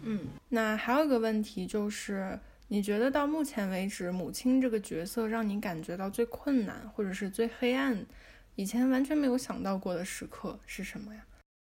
[0.02, 0.18] 嗯，
[0.48, 8.04] 那还有一个问题就是，你觉得到目前为止，母亲这个角色让你感觉到最困难，或者是最黑暗？
[8.61, 11.20] 以前完全没有想到过的时刻是什么呀？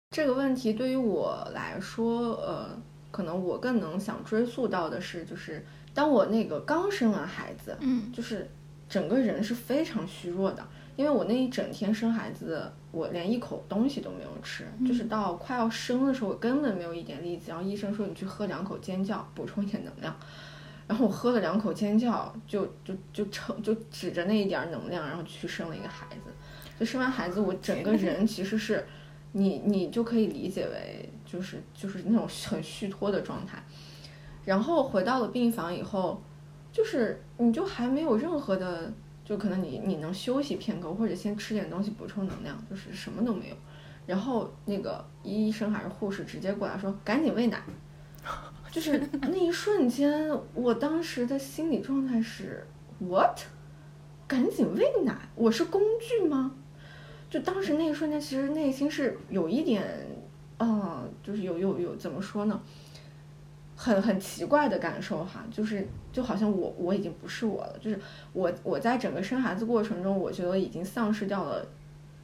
[0.09, 2.75] 这个问题对于我来说，呃，
[3.11, 5.63] 可能我更能想追溯到的是，就是
[5.93, 8.49] 当我那个刚生完孩子，嗯，就是
[8.89, 17.51] 整个人是非常虚弱的，因为我那一整天生孩子，我连一口东西都没有吃，就是到快要生的时候，我根本没有一点力气。
[17.51, 20.17] 然后医生说你去喝两口尖叫，补充一点能量。
[20.88, 26.34] 然后我喝了两口尖叫，就就就撑就指着那一点能量，然后去生了一个孩子。
[26.86, 28.86] 生完孩子，我整个人其实是，
[29.32, 33.63] 你你就可以理解为就是就是那种很虚脱的状态。
[34.43, 36.21] 然后回到了病房以后，
[36.71, 38.91] 就是你就还没有任何的，
[39.23, 43.55] 就可能你你能休息片刻，或者先吃点东西补充能量，就是什么都没有。
[44.07, 47.61] 然后那个医生还是护士直接过来说赶紧喂奶，
[48.71, 52.65] 就是那一瞬间，我当时的心理状态是
[52.97, 53.39] what？
[54.27, 56.55] 赶紧喂奶，我是工具吗？
[57.32, 59.84] 就当时那一瞬间，其实内心是有一点，
[60.59, 62.61] 嗯，就是有有有怎么说呢？
[63.75, 67.99] 很很奇怪的感受哈，就是就好像我我已经不是我了，就是
[68.34, 71.65] 我我在整个生孩子过程中，我觉得已经丧失掉了。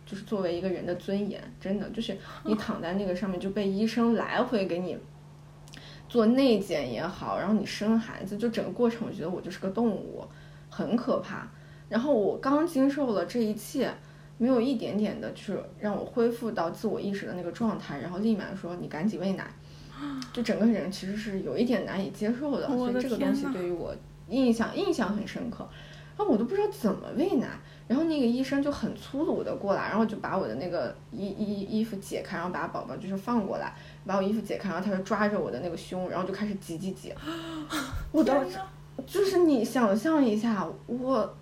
[0.10, 4.98] 就是作为一个人的尊严，真的就是你躺在那个上面就被医生来回给你
[6.08, 10.26] 做内检也好，然后你生孩子，就整个过程，我觉得我就是个动物，
[10.70, 11.46] 很可怕。
[11.90, 13.94] 然后我刚经受了这一切，
[14.38, 19.48] 没有一点点的，就是让我恢复到自我意识的那个状态，然后立马说你赶紧喂奶，
[20.34, 22.68] 就整个人其实是有一点难以接受的。
[22.68, 23.96] 所以这个东西对于我
[24.30, 25.68] 印象印象很深刻，
[26.18, 27.48] 然后我都不知道怎么喂奶。
[27.88, 33.74] 然后那个医生就很粗鲁的过来，然后就把我的那个衣衣衣服解开，然后把宝宝就是放过来，
[34.06, 37.14] 把我衣服解开，然后他就抓着我的那个胸，然后就开始挤挤挤。
[38.12, 38.58] 我当时
[39.06, 41.34] 就是你想象一下，我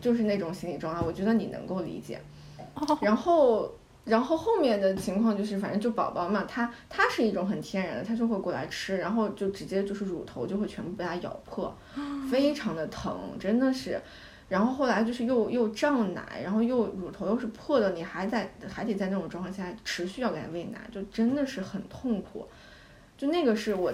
[0.00, 2.20] 就是那种心理状态，我觉得你能够理解。
[3.00, 3.72] 然后，
[4.04, 11.74] 然后后面的情况就是，反正就宝宝嘛，他他是一种很天然的，他就会过来吃，然后就直接就是乳头就会全部被他咬破，
[12.30, 14.00] 非常的疼，真的是。
[14.48, 22.46] 然后后来就是又又胀奶，然后又乳头又是破的，你还在还得在那种状况下持续要给他喂奶，就真的是很痛苦。
[23.18, 23.92] 就那个是我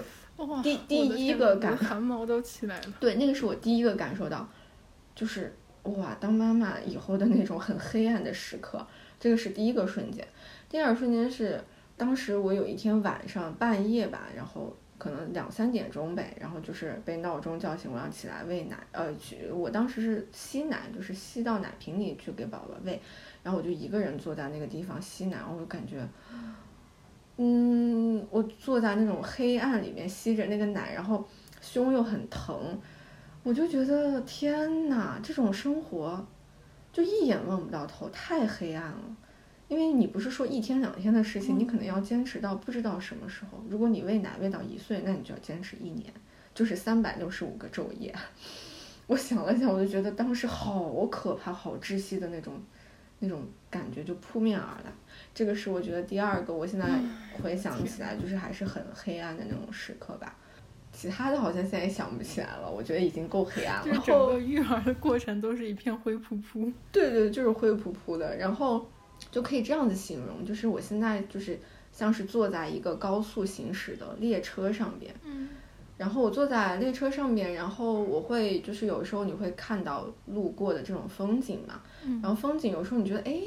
[0.61, 2.85] 第第一个感，汗毛都起来了。
[2.99, 4.47] 对，那个是我第一个感受到，
[5.15, 8.85] 就是哇，当妈妈以后的那种很黑暗的时刻，
[9.19, 10.27] 这个是第一个瞬间。
[10.69, 11.61] 第二个瞬间是
[11.97, 14.75] 当时我有一天晚上半夜吧，然后。
[14.95, 23.01] 可能两三点钟呗，然后就是被闹钟叫醒，我要起来喂奶，呃，去，我当时是吸奶，就是吸到奶瓶里去给宝宝喂，
[23.41, 26.07] 然后我就一个人坐在那个地方吸奶，我就感觉，
[27.35, 31.27] 嗯，我坐在那种黑暗里面吸着那个奶，然后
[31.59, 32.79] 胸又很疼，
[33.43, 36.25] 我就觉得天呐，这种生活
[36.91, 39.17] 就一眼望不到头，太黑暗了。
[39.67, 43.63] 因为你不是说一天两天的事情，你可能要坚持到不知道什么时候。
[43.69, 46.13] 如果你喂奶喂到一岁，那你就要坚持一年，
[46.53, 48.13] 就是三百六十五个昼夜。
[49.07, 52.53] 我想了想，我就觉得当时好可怕、好窒息的那种
[53.19, 54.91] 那种感觉就扑面而来。
[55.33, 56.85] 这个是我觉得第二个，我现在
[57.33, 60.37] 回想起来就是还是很黑暗的那种时刻吧。
[61.03, 63.93] 其他的好像现在也想不起来了，我觉得已经够黑暗了。
[63.93, 66.71] 就整个育儿的过程都是一片灰扑扑。
[66.91, 68.85] 对对，就是灰扑扑的，然后。
[69.31, 71.57] 就可以这样子形容，就是我现在就是
[71.93, 75.47] 像是坐在一个高速行驶的列车上边，嗯，
[75.97, 83.41] 然后我坐在列车上边，然后我会就是有时候你会看到路过的这种风景嘛，嗯，然后风景有时候你觉得哎，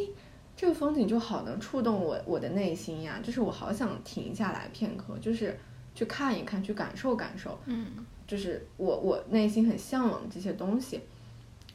[0.57, 5.59] 这个风景就好能触动我我的内心呀，就是我好想停下来片刻，就是
[5.97, 7.86] 去看一看，去感受感受，嗯，
[8.24, 11.01] 就是我我内心很向往这些东西，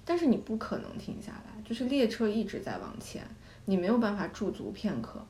[0.05, 3.21] 但是你不可能停下来，就是列车一直在往前。
[3.65, 5.23] 你没有办法驻足片刻，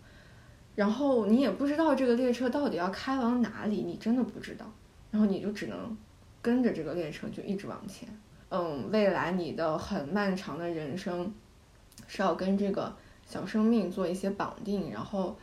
[0.73, 4.65] 然后你也不知道这个列车到底要开往哪里，你真的不知道，
[5.11, 5.97] 然后你就只能
[6.41, 8.07] 跟着这个列车就一直往前。
[8.49, 11.31] 嗯，未来你的很漫长的人生
[12.07, 12.95] 是要跟这个
[13.27, 15.37] 小生命做一些绑定，然后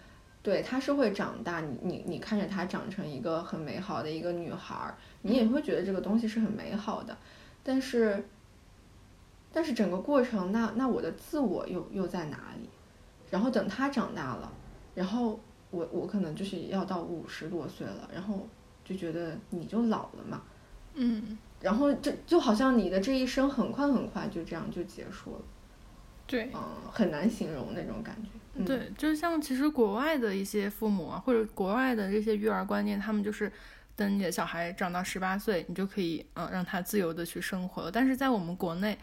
[0.49, 7.15] 对，她是会长大，你你你看着她长成一个很美好的一个女孩，你也会觉得这个东西是很美好的，
[7.63, 8.25] 但是
[9.53, 12.67] 但是整个过程，那那我的自我又又在哪里？
[13.29, 14.51] 然后等她长大了，
[14.95, 15.39] 然后
[15.71, 18.49] 我我可能就是要到五十多岁了，然后
[18.83, 20.41] 就觉得你就老了嘛，
[20.95, 25.43] 嗯，然后这就好像你的这一生很快很快就这样就结束了，
[26.27, 28.31] 对，嗯，很难形容那种感觉。
[28.65, 33.51] 对，就像其实国外的一些父母啊，或者国外的这些育儿观念，他们就是
[33.97, 37.91] 等你的小孩长到十八岁，你就可以嗯让他自由的去生活了。
[37.91, 38.99] 但是在我们国内，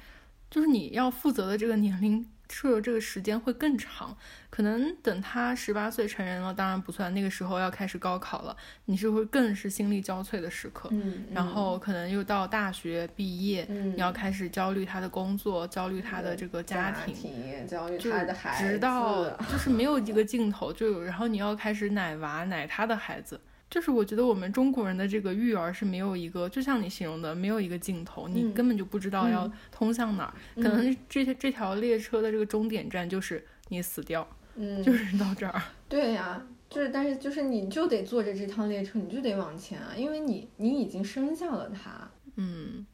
[0.50, 2.26] 就是你要负责的这个年龄。
[2.50, 4.16] 设这个时间会更长，
[4.50, 10.90] 可能等他十八岁成人了，当然不算，那个时候要开始高考了，你是会更是心力交瘁的时刻。
[10.92, 23.40] 嗯，然后可能又到大学毕业，你要开始焦虑他的工作，焦虑他的这个家庭，焦虑他的孩子，直到就是没有一个尽头，就然后你要开始奶娃奶他的孩子。
[23.70, 30.34] 就是我觉得我们中国人的这个育儿是没有一个，就像你形容的，没有一个尽头，你根本就不知道要通向哪儿。
[30.56, 35.62] 可能这这条列车的这个终点站就是你死掉，嗯，就是到这儿。
[35.90, 42.10] 对呀，就是但是就是你就得坐着这趟列车，你就得往前啊，因为你你已经生下了他。
[42.36, 42.86] 嗯，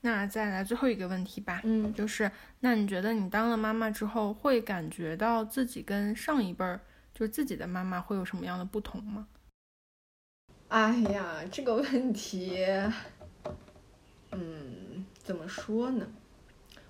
[0.00, 2.30] 那再来最后一个问题吧，嗯，就是
[2.60, 6.80] 那你觉得你当了妈妈之后，会感觉到自己跟上一辈儿，
[7.12, 9.26] 就是自己的妈妈会有什么样的不同吗？
[10.68, 12.62] 哎呀，这个问题，
[14.32, 16.06] 嗯，怎么说呢？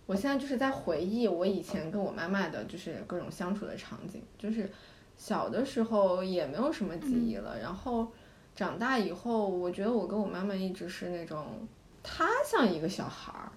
[0.05, 4.69] 我现在就是在回忆我以前跟我妈妈的，就是各种相处的场景，就是
[5.17, 8.11] 小的时候也没有什么记忆了，然后
[8.53, 11.47] 长大以后，我觉得我跟我妈妈一直是那种，
[12.03, 13.53] 她像一个小孩儿，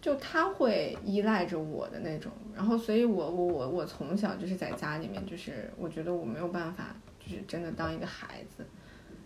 [0.00, 8.66] 就她会依赖着我的那种，然后所以我我我我从小就是在家里面，就是我觉得我没有办法，就是真的当一个孩子，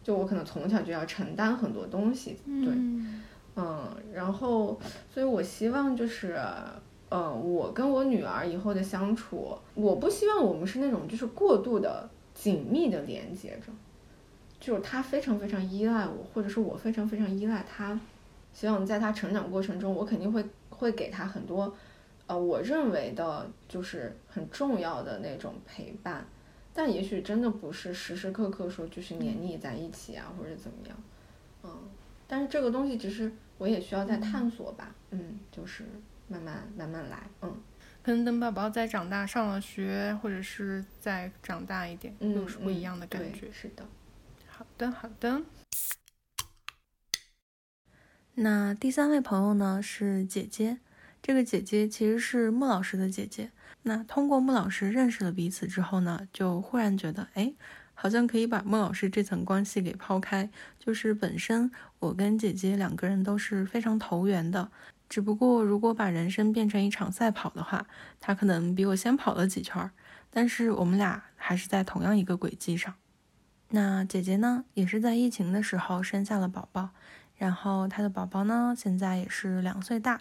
[0.05, 2.73] 就我可能从小就要承担很多东西，对。
[3.57, 4.77] 嗯，然后，
[5.13, 6.37] 所以我希望就是，
[7.09, 13.73] 呃，我跟我女儿以后的相处，我不希望我们是那种就是过度的紧密的连接着，
[14.59, 17.97] 就是她非常非常依赖我，或者是我非常非常依赖她，
[18.53, 21.73] 希望在她成长过程中，我肯定会会给她很多，
[22.27, 26.27] 呃，我认为的就是很重要的那种陪伴，
[26.75, 30.97] 但也许真的不是时时刻刻说就是黏腻在一起啊，或者怎么样，
[31.63, 31.89] 嗯，
[32.27, 33.33] 但是这个东西只是。
[33.57, 35.85] 我也需要再探索吧，嗯，就是
[36.27, 37.57] 慢慢慢慢来，嗯，
[38.03, 43.49] 可能等宝宝再长大，上了学，或者是再长大一点，又是不一样的感觉。
[43.53, 43.87] 是的，
[44.49, 45.43] 好的好的。
[48.35, 50.79] 那第三位朋友呢是姐姐，
[51.23, 53.53] 这个姐姐其实是莫老师的姐姐。
[53.85, 57.55] 那通过穆老师认识了彼此之后呢，就忽然觉得，哎。
[57.97, 61.71] 好像可以把穆老师这层关系给抛开，就是本身
[62.01, 64.69] 我跟姐姐两个人都是非常投缘的，
[65.09, 67.87] 只不过如果把人生变成一场赛跑的话，
[68.19, 69.89] 她可能比我先跑了几圈，
[70.29, 72.93] 但是我们俩还是在同样一个轨迹上。
[73.69, 76.91] 那姐姐呢，也是在疫情的时候生下了宝宝，
[77.37, 80.21] 然后她的宝宝呢，现在也是两岁大。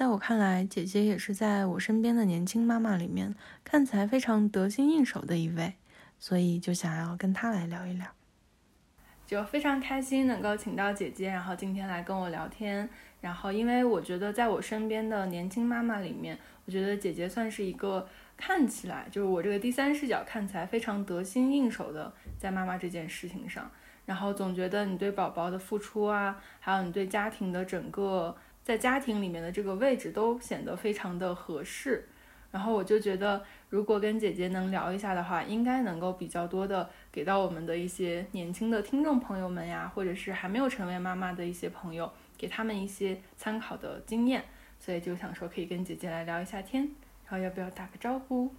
[0.00, 5.74] 在我看来，姐姐也是在我身边的年轻妈妈里面看起来非常得心应手的一位。
[6.18, 8.06] 所以就想要跟她来聊一聊，
[9.26, 12.88] 就非常开心能够请到姐姐，然后今天来跟我聊天。
[13.20, 23.70] 然后因为我觉得在我身边的年轻妈妈里面，我觉得姐姐算是一个看起来就是我这个第三视角看起来非常得心应手的，在妈妈这件事情上。
[24.06, 32.08] 然后总觉得你对宝宝的付出啊，还有你对家庭的整个在家庭里面的这个位置都显得非常的合适。
[32.50, 33.42] 然后我就觉得。
[33.70, 44.42] 如果跟姐姐能聊一下的话，应该能够比较多的给到我们的一些年轻的听众朋友们呀，或者是还没有成为妈妈的一些朋友，给他们一些参考的经验。
[44.80, 46.82] 所以就想说可以跟姐姐来聊一下天，
[47.26, 48.52] 然后要不要打个招呼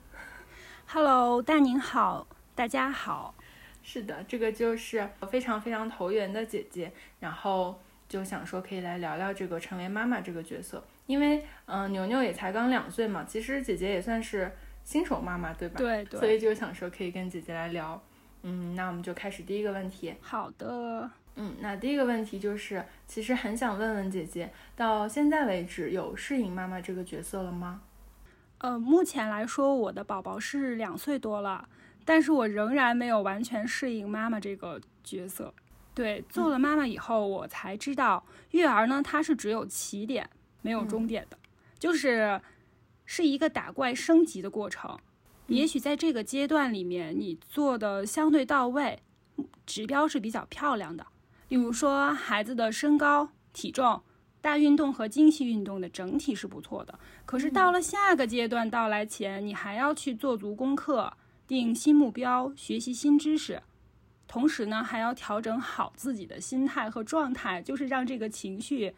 [0.88, 2.26] ？Hello，大宁好，
[2.56, 3.36] 大家好。
[3.84, 7.82] 是的，这个就是非常非常投缘的姐姐，然后
[8.12, 14.52] 就想说可以来聊聊这个成为妈妈这个角色，因为嗯，牛牛也才刚两岁嘛，其实姐姐也算是。
[14.84, 15.76] 新手妈妈对吧？
[15.78, 18.02] 对对，所以就想说可以跟姐姐来聊。
[18.42, 20.12] 嗯，那我们就开始第一个问题。
[20.22, 21.08] 好的。
[21.36, 27.82] 嗯，那第一个问题就是，其实很想问问姐姐，到现在为止有适应妈妈这个角色了吗？
[28.58, 31.70] 呃，目前来说，我的宝宝是两岁多了，
[32.04, 35.54] 但是我仍然没有完全适应妈妈这个角色。
[35.94, 40.30] 对，做了妈妈以后，我才知道育儿呢，它是只有起点
[40.62, 41.38] 没有终点的，
[41.80, 42.42] 就是。
[43.04, 44.98] 是一个打怪升级的过程，
[45.48, 49.02] 也许在这个阶段里面，你做的相对到位，
[49.66, 51.06] 指标是比较漂亮的。
[51.50, 54.02] 比如说孩子的身高、体重、
[54.40, 56.98] 大运动和精细运动的整体是不错的。
[57.26, 61.12] 可是到了下个阶段到来前，你还要去做足功课、
[61.46, 63.62] 定新目标、学习新知识，
[64.32, 68.94] 同时呢，还要调整好自己的心态和状态，就是让这个情绪。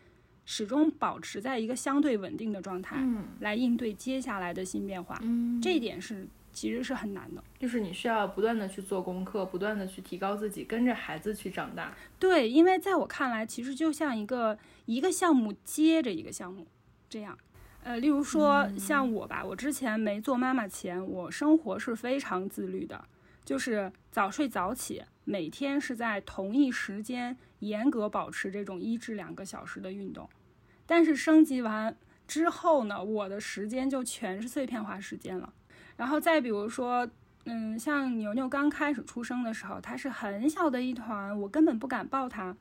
[0.46, 11.96] 始终保持在一个相对稳定的状态，嗯，来应对接下来的新变化，嗯，这一点是其实是很难的，就是你需要不断的去做功课，不断的去提高自己，跟着孩子去长大。
[12.20, 16.68] 对，因为在我看来，其实就像一个一个项目接着一个项目
[17.10, 17.38] 这样，
[17.82, 23.02] 呃，例如说像我吧，我之前没做妈妈前，我生活是非常自律的，
[23.44, 27.38] 就是早睡早起，每天是在同一时间。
[27.64, 30.28] 严格保持这种一至两个小时的运动，
[30.86, 31.96] 但是升级完
[32.28, 35.54] 之后呢，我的时间就全是碎片化时间了。
[35.96, 37.10] 然后再比如说，
[37.46, 42.54] 嗯，像牛牛刚开始出生的时候，它是很小的一团，我根本不敢抱它，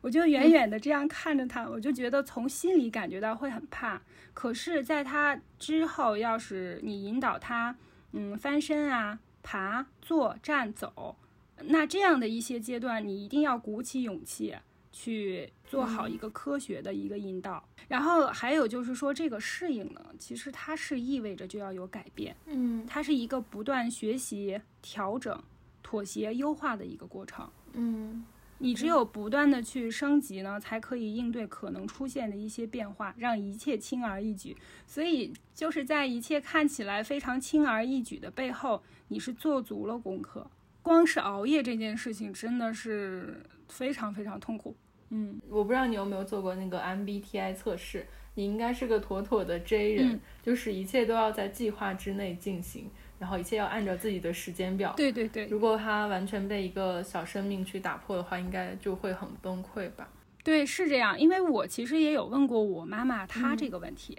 [0.00, 4.00] 我就远远的这样看着它，我就觉得从心里感觉到会很怕。
[4.32, 7.74] 可是，在它之后，要是你引导它，
[8.12, 11.16] 嗯，翻身啊，爬、坐、站、走。
[11.64, 14.56] 那这样的一些阶段，你一定要鼓起勇气，
[14.92, 17.62] 去做好一个科学的一个引导。
[17.88, 25.42] 然后还有就是说，这个适应呢，其实它是意味着就要有改变，嗯它是一个不断学习、调整、
[25.82, 27.50] 妥协、优化的一个过程。
[27.72, 28.24] 嗯
[28.60, 34.56] 你只有不断的去升级呢，才可以应对可能出现的一些变化，让一切轻而易举。
[34.86, 40.48] 所以就是在一切看起来非常轻而易举的背后，你是做足了功课。
[40.82, 44.76] 光是熬夜这件事情真的是非常非常痛苦。
[45.10, 52.88] 嗯，我不知道你有没有做过那个 MBTI 测试，你应该是个妥妥的 J 人，嗯就是一切都要在计划之内进行，
[53.20, 54.94] 然后一切要按照自己的时间表。
[54.96, 60.08] 对对对如果他完全被一个小生命去打破的话，应该就会很崩溃吧？
[60.42, 61.20] 对，是这样。
[61.20, 64.18] 因为我其实也有问过我妈妈她这个问题，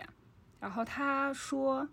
[0.59, 1.89] 然后她说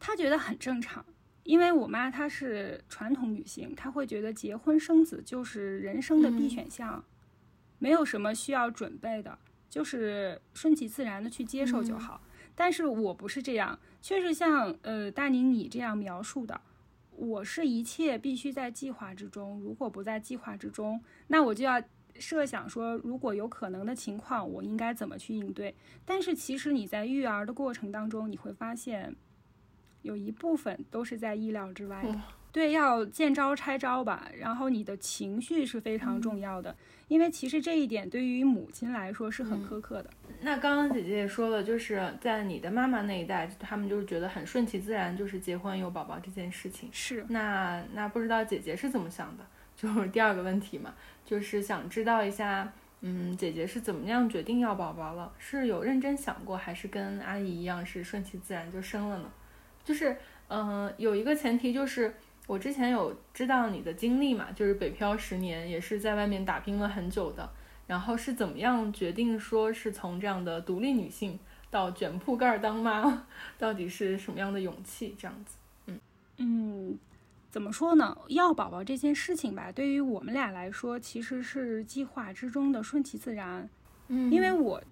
[0.00, 1.04] 她觉得很正常。
[1.44, 7.04] 因为我妈她是传统女性，她会觉得结婚生子就是人生的必选项，
[7.78, 9.38] 没有什么需要准备的，
[9.70, 12.20] 就是顺其自然的去接受就好。
[12.62, 16.60] 但是我不是这样，确实像呃大宁你这样描述的，
[17.10, 21.82] 我是一切必须在计划之中，如果不在计划之中，那我就要
[22.20, 25.74] 设想说，如果有可能的情况，我应该怎么去应对。
[26.04, 29.16] 但是其实你在育儿的过程当中，你会发现，
[30.02, 32.16] 有一部分都是在意料之外的。
[32.52, 34.30] 对，要见招拆招吧。
[34.38, 36.76] 然后你的情绪是非常重要的，
[37.12, 40.08] 因为其实这一点对于母亲来说是很苛刻的。
[40.40, 46.88] 那刚刚姐姐也说了，就是在你的妈妈那一代，他们就是觉得很顺其自然，就是结婚有宝宝这件事情。
[46.90, 49.44] 是，那那不知道姐姐是怎么想的？
[49.76, 50.94] 就是第二个问题嘛，
[51.26, 55.30] 就是想知道一下，嗯，姐姐是怎么样决定要宝宝了？
[55.38, 59.30] 是有认真想过，还是跟阿姨一样是顺其自然就生了呢？
[59.84, 60.16] 就是，
[60.48, 62.14] 嗯、有一个前提就是，
[62.46, 67.50] 我之前有知道你的经历嘛，就是北漂十年，也是在外面打拼了很久的。
[67.86, 71.38] 然后是怎么样决定说是从这样的独立女性
[71.70, 73.26] 到卷铺盖儿当妈，
[73.58, 75.14] 到底是什么样的勇气？
[75.18, 75.56] 这样子，
[76.38, 76.96] 嗯，
[77.50, 78.16] 怎么说呢？
[78.28, 83.68] 要宝宝这件事情吧，对于我们俩来说，其实是计划之中的顺其自然。
[84.08, 84.82] 嗯因为我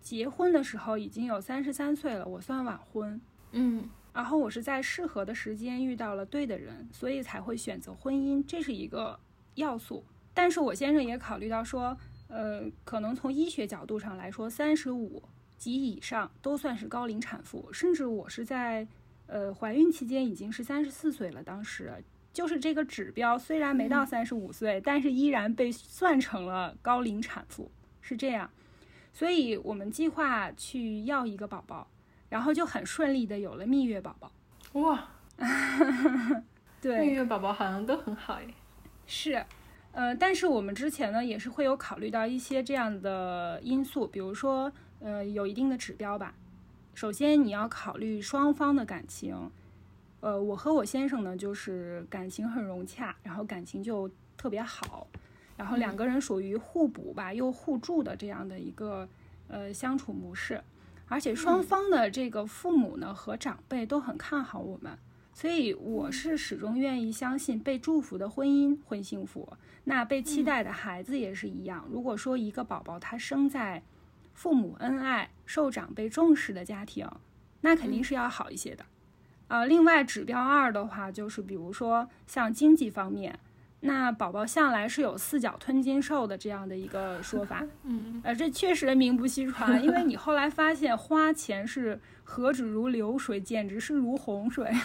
[0.00, 3.20] 结婚的时候已经有三十三岁了，我算晚婚。
[3.52, 9.18] 嗯然后我是在适合的时间遇到了对的人，所以才会选择婚姻，这是一个
[9.54, 10.04] 要素。
[10.34, 11.96] 但是我先生也考虑到说，
[12.28, 15.22] 呃，可能从医学角度上来说，三十五
[15.56, 18.86] 及以上都算是高龄产妇，甚至我是在
[19.26, 21.92] 呃怀孕期间已经是三十四岁了，当时
[22.32, 28.50] 就是这个指标虽然没到三十五岁，但是依然被算成了高龄产妇，是这样。
[29.12, 31.86] 所以我们计划去要一个宝宝，
[32.32, 34.32] 然后就很顺利的有了蜜月宝宝。
[34.80, 35.06] 哇，
[36.80, 38.48] 对蜜对，月宝宝好像都很好耶。
[39.06, 39.44] 是，
[39.92, 46.34] 呃，但是我们之前呢也是会有考虑到一些这样的因素，比如说，呃，有一定的指标吧。
[46.94, 49.50] 首先你要考虑双方的感情，
[50.20, 55.06] 呃，我和我先生呢就是感情很融洽，然后感情就特别好，
[55.58, 59.06] 然后两个人属于互补吧又互助的这样的一个
[59.48, 60.62] 呃相处模式，
[61.12, 64.98] 而且双方的这个父母呢和长辈都很看好我们。
[65.34, 69.52] 所以我是始终愿意相信被祝福的婚姻会幸福，
[69.84, 71.86] 那被期待的孩子也是一样。
[71.90, 73.82] 如果说一个宝宝他生在
[74.32, 77.06] 父母恩爱、受长辈重视的家庭，
[77.60, 78.84] 那肯定是要好一些的。
[79.48, 83.38] 呃，另外指标二的话，就是比如说像经济方面，
[83.84, 94.70] 那宝宝向来是有四脚吞金兽的这样的一个说法， 嗯呃，这确实名不虚传，因为你后来发现花钱是何止如流水，简直是如洪水。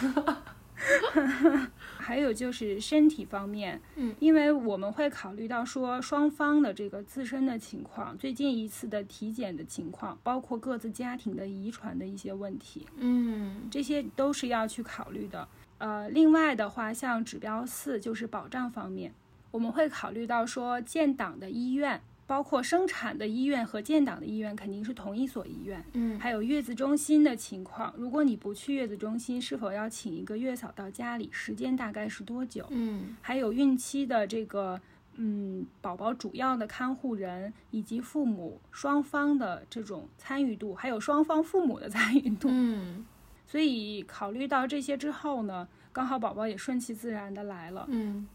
[1.98, 15.46] 还有就是身体方面，嗯，因为我们会考虑到说双方的这个自身的情况，最近一次的体检的情况，包括各自家庭的遗传的一些问题，嗯这些都是要去考虑的。
[15.78, 19.12] 呃，另外的话，像指标四就是保障方面，
[19.50, 27.94] 我们会考虑到说建档的医院，包括生产的医院和建档的医院肯定是同一所医院，嗯还有月子中心的情况。
[27.96, 31.30] 如果你不去月子中心，是否要请一个月嫂到家里？
[31.32, 32.66] 时间大概是多久？
[32.70, 34.80] 嗯还有孕期的这个，
[35.14, 42.48] 嗯，宝宝主要的看护人以及父母双方的这种参与度，还有双方父母的参与度。
[42.50, 43.06] 嗯
[43.48, 47.86] 所以考虑到这些之后呢，刚好宝宝也顺其自然的来了。
[47.90, 48.28] 嗯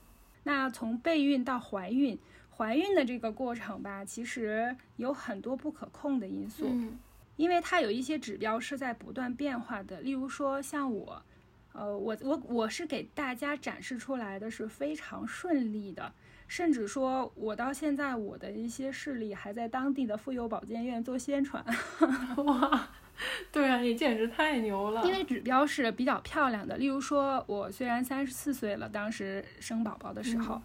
[0.46, 2.20] 那从备孕到怀孕，
[2.58, 7.00] 怀孕的这个过程吧，其实有很多不可控的因素，嗯
[7.38, 10.02] 因为它有一些指标是在不断变化的。
[10.02, 11.24] 例如说，像我，
[11.72, 16.14] 呃，我我我是给大家展示出来的是非常顺利的，
[16.48, 21.64] 甚至说我到现在我的一些事例还在当地的妇幼保健院做宣传。
[22.46, 22.90] 哇，
[23.52, 25.04] 对啊，你简直太牛了！
[25.06, 30.62] 因为指标是比较漂亮的，例如说，我虽然三十四岁了，当时生宝宝的时候，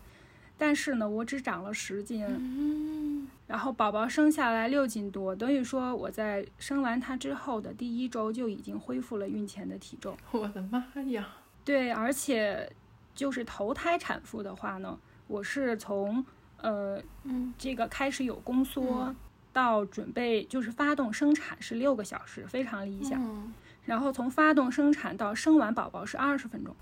[0.57, 2.25] 但是呢，我只长了十斤。
[2.27, 10.17] 嗯，然后宝宝生下来六斤多，等于说我在生完他之后的第一周就已经恢复了孕前的体重。
[10.31, 11.29] 我的妈呀！
[11.65, 12.71] 对，而且
[13.15, 16.25] 就是头胎产妇的话呢，我是从
[16.61, 19.15] 呃嗯这个开始有宫缩
[19.59, 23.21] 到准备就是发动生产是六个小时，非常理想。
[23.21, 23.53] 嗯，
[23.85, 26.73] 然后从发动生产到生完宝宝是二十分钟。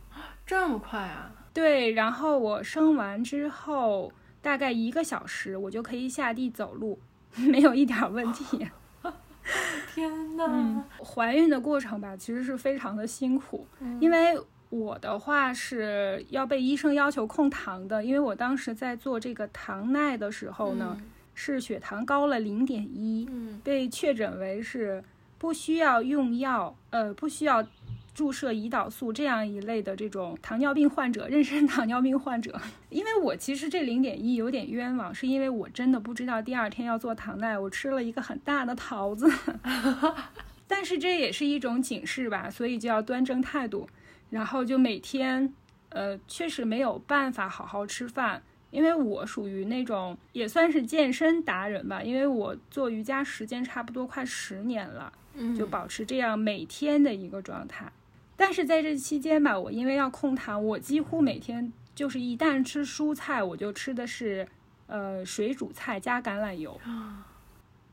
[0.44, 1.32] 这么快啊？
[1.54, 4.12] 对，然后我生完之后
[4.42, 6.98] 大概一个小时，我就可以下地走路，
[7.34, 8.68] 没有一点儿问题。
[9.94, 10.44] 天哪！
[10.46, 14.38] 嗯，怀孕的过程吧，其实是非常的辛苦，嗯因为
[14.68, 20.98] 我的话是要被医生要求控糖的，因为我当时在做这个糖耐的时候呢，
[21.36, 25.04] 是血糖高了零点一，嗯被确诊为是
[25.38, 27.64] 不需要用药，呃，不需要
[28.14, 32.58] 注射胰岛素这样一类的这种糖尿病患者，妊娠糖尿病患者。
[32.88, 39.30] 因为我其实这零点一有点冤枉，是因为我真的不知道第二天要做糖耐，我吃了一个很大的桃子。
[40.66, 43.88] 但是这也是一种警示吧，所以就要端正态度，
[44.30, 45.52] 然后就每天，
[45.90, 48.42] 呃，确实没有办法好好吃饭，
[48.76, 57.90] 因为我属于那种也算是健身达人吧，因为我做瑜伽时间差不多快十年了，嗯就保持这样每天的一个状态。
[58.36, 64.46] 但是在这期间吧，我因为要控糖，我几乎每天就是一旦吃蔬菜，我就吃的是
[64.88, 66.78] 呃水煮菜加橄榄油，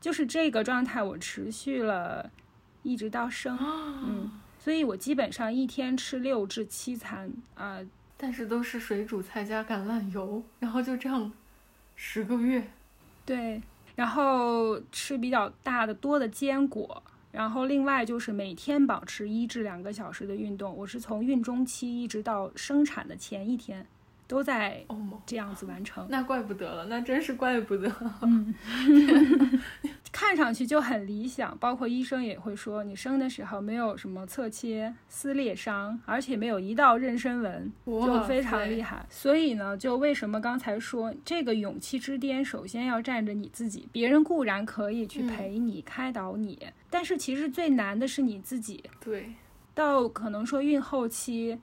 [0.02, 2.30] 就是这个状态，我持续了
[2.82, 7.78] 一直到生，嗯，所以我基本上一天吃六至七餐啊、
[8.16, 11.32] 但是都是水煮菜加橄榄油，然后就这样
[11.96, 12.66] 十个月。
[13.26, 13.60] 对，
[13.94, 20.74] 然后吃比较大的多的坚果，然后另外就是每天保持一至两个小时的运动。
[20.76, 23.86] 我是从孕中期一直到生产的前一天，
[24.26, 24.84] 都在
[25.26, 26.06] 这样子完成。
[26.10, 27.92] 那怪不得了，那真是怪不得。
[28.22, 28.54] 嗯，
[30.14, 39.04] 看上去就很理想，包括医生也会说，你生的时候没有什么侧切、撕裂伤，而且没有一道妊娠纹，就非常厉害。
[39.10, 43.88] 所以呢，就为什么刚才说这个勇气之巅，首先要站着你自己。
[43.90, 48.84] 别人固然可以去嗯陪你、开导你，但是其实最难的是你自己。
[49.00, 49.28] 对，
[49.74, 51.58] 到可能说孕后期，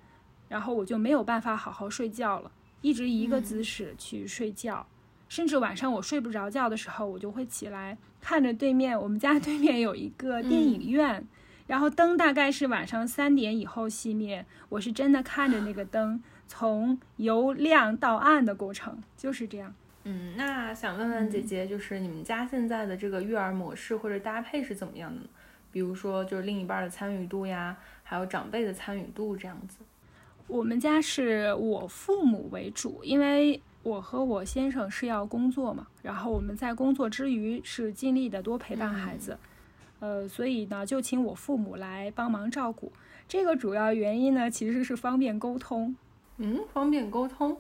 [0.50, 2.52] 然后我就没有办法好好睡觉了，
[2.82, 4.86] 一直一个嗯姿势去睡觉，
[5.32, 11.26] 甚至晚上我睡不着觉的时候，我就会起来看着对面，我们家 对面有一个电影院，
[11.68, 19.74] 然后灯大概是晚上三点以后熄灭，我是真的看着那个灯从由亮到暗的过程，就是这样。
[20.04, 25.28] 嗯，那想问问姐姐，就是你们家现在的这个育儿模式或者搭配是怎么样的呢？
[25.72, 29.78] 比如说，就是另一半的参与度呀，还有长辈的参与度这样子。
[30.48, 39.38] 我们家是我父母为主，因为我和我先生是要工作嘛，然后我们在工作之余是尽力的多陪伴孩子，
[40.00, 42.92] 呃，所以呢就请我父母来帮忙照顾。
[43.28, 45.96] 这个主要原因呢其实是方便沟通，
[46.38, 47.58] 嗯，方便沟通。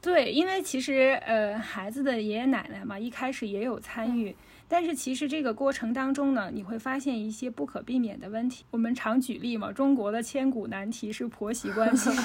[0.00, 4.34] 对，因为其实呃孩子的爷爷奶奶嘛一开始也有参与，
[4.68, 8.64] 但是其实这个过程当中呢，你会发现一些不可避免的问题。
[8.70, 12.10] 我们常举例嘛，中国的千古难题是婆媳关系。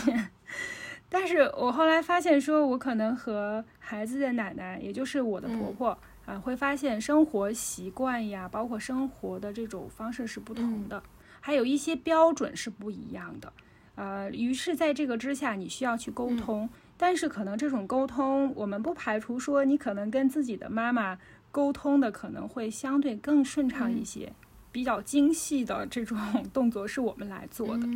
[1.10, 11.02] 但是我后来发现，说我可能和孩子的奶奶，也就是我的婆婆、啊，会发现生活习惯呀，包括生活的这种方式是不同的，
[11.40, 13.52] 还有一些标准是不一样的。
[13.95, 16.69] 呃，于是在这个之下，你需要去沟通。
[16.95, 21.18] 但是可能这种沟通，我们不排除说你可能跟自己的妈妈
[21.49, 24.31] 沟通的可能会相对更顺畅一些，
[24.72, 26.18] 比较精细的这种
[26.53, 27.88] 动作是我们来做的。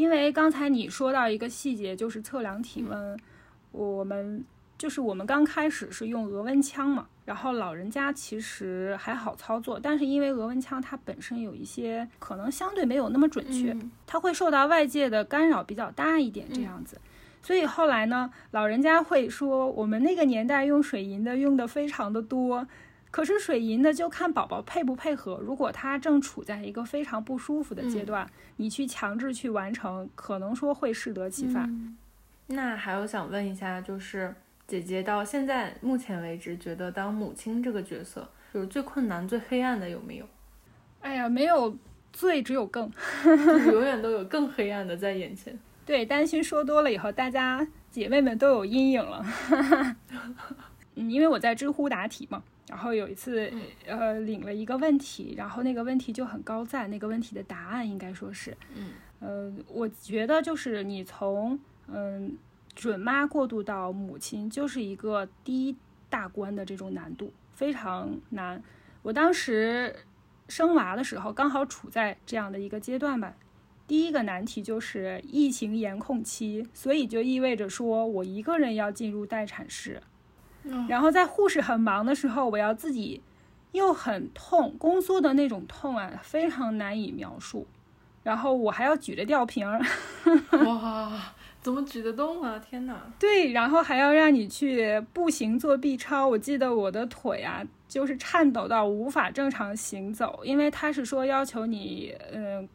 [0.00, 3.18] 嗯因为刚才你说到一个细节，就是测量体温，
[3.70, 4.42] 我们
[4.78, 13.90] 就是我们刚开始是用额温枪嘛，然后老人家其实还好操作，但是因为额温枪它本身有一些可能相对没有那么准确，嗯。
[14.06, 16.98] 它会受到外界的干扰比较大一点，这样子。
[17.42, 22.66] 所以后来呢，老人家会说，我们那个年代用水银的用的非常的多，
[23.10, 25.38] 可是水银的就看宝宝配不配合。
[25.42, 31.64] 如果他正处在一个非常不舒服的阶段，你去强制去完成，可能说会适得其反。
[31.64, 31.96] 嗯
[32.52, 34.34] 那还有想问一下，就是
[34.66, 40.26] 姐姐到现在目前为止，觉得当母亲这个角色，就是最困难、最黑暗的有没有？
[41.00, 41.76] 哎呀，没有
[42.12, 42.90] 最只有更，
[43.72, 45.56] 永远都有更黑暗的在眼前。
[45.86, 49.24] 对，担心说多了以后，大家姐妹们都有阴影了。
[50.96, 53.52] 嗯，因为我在知乎答题嘛，然后有一次
[53.84, 62.38] 呃领了一个问题，然后那个问题就很高赞，那个问题的答案应该说是，嗯，呃，我觉得就是你从嗯
[62.76, 65.76] 准妈过渡到母亲，就是一个第一
[66.08, 68.62] 大关的这种难度，非常难。
[69.02, 69.96] 我当时
[70.48, 73.34] 生娃的时候，刚好处在这样的一个阶段吧。
[73.88, 80.00] 第一个难题就是疫情严控期，所以就意味着说我一个人要进入待产室，
[80.88, 83.22] 然后在护士很忙的时候，我要自己
[83.72, 87.66] 又很痛，宫缩的那种痛啊，非常难以描述。
[88.22, 89.80] 然后我还要举着吊瓶儿，
[90.64, 92.58] 哇，怎么举得动啊？
[92.58, 92.94] 天哪！
[93.18, 96.28] 对，然后还要让你去步行做 B 超。
[96.28, 102.68] 我记得我的腿啊，就是颤抖到无法正常行走，因为他是说要求你，嗯。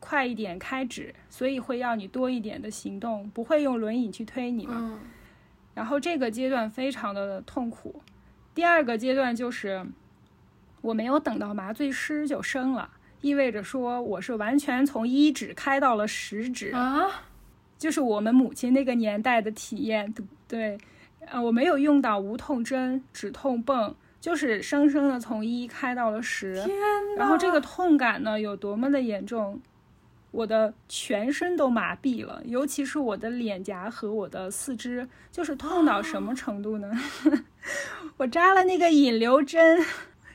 [0.00, 4.96] 快一点开指，所以会要你多一点的行动，不会用轮椅去推你嘛。
[5.78, 8.02] 然后这个阶段非常的痛苦。
[8.52, 9.86] 第二个阶段就是
[10.80, 12.90] 我没有等到麻醉师就生了，
[13.20, 17.22] 意味着说我是完全从一指开到了十指啊，
[17.78, 20.12] 就是我们母亲那个年代的体验。
[20.48, 20.76] 对，
[21.20, 26.54] 呃，我没有用到无痛针、止痛泵，就是生生的从一开到了十。
[27.16, 29.60] 然后这个痛感呢有多么的严重？
[30.30, 36.90] 我的全身都麻痹了，尤其是我的脸颊和我的四肢，就是痛到什么程度呢？
[38.18, 39.82] 我扎了那个引流针，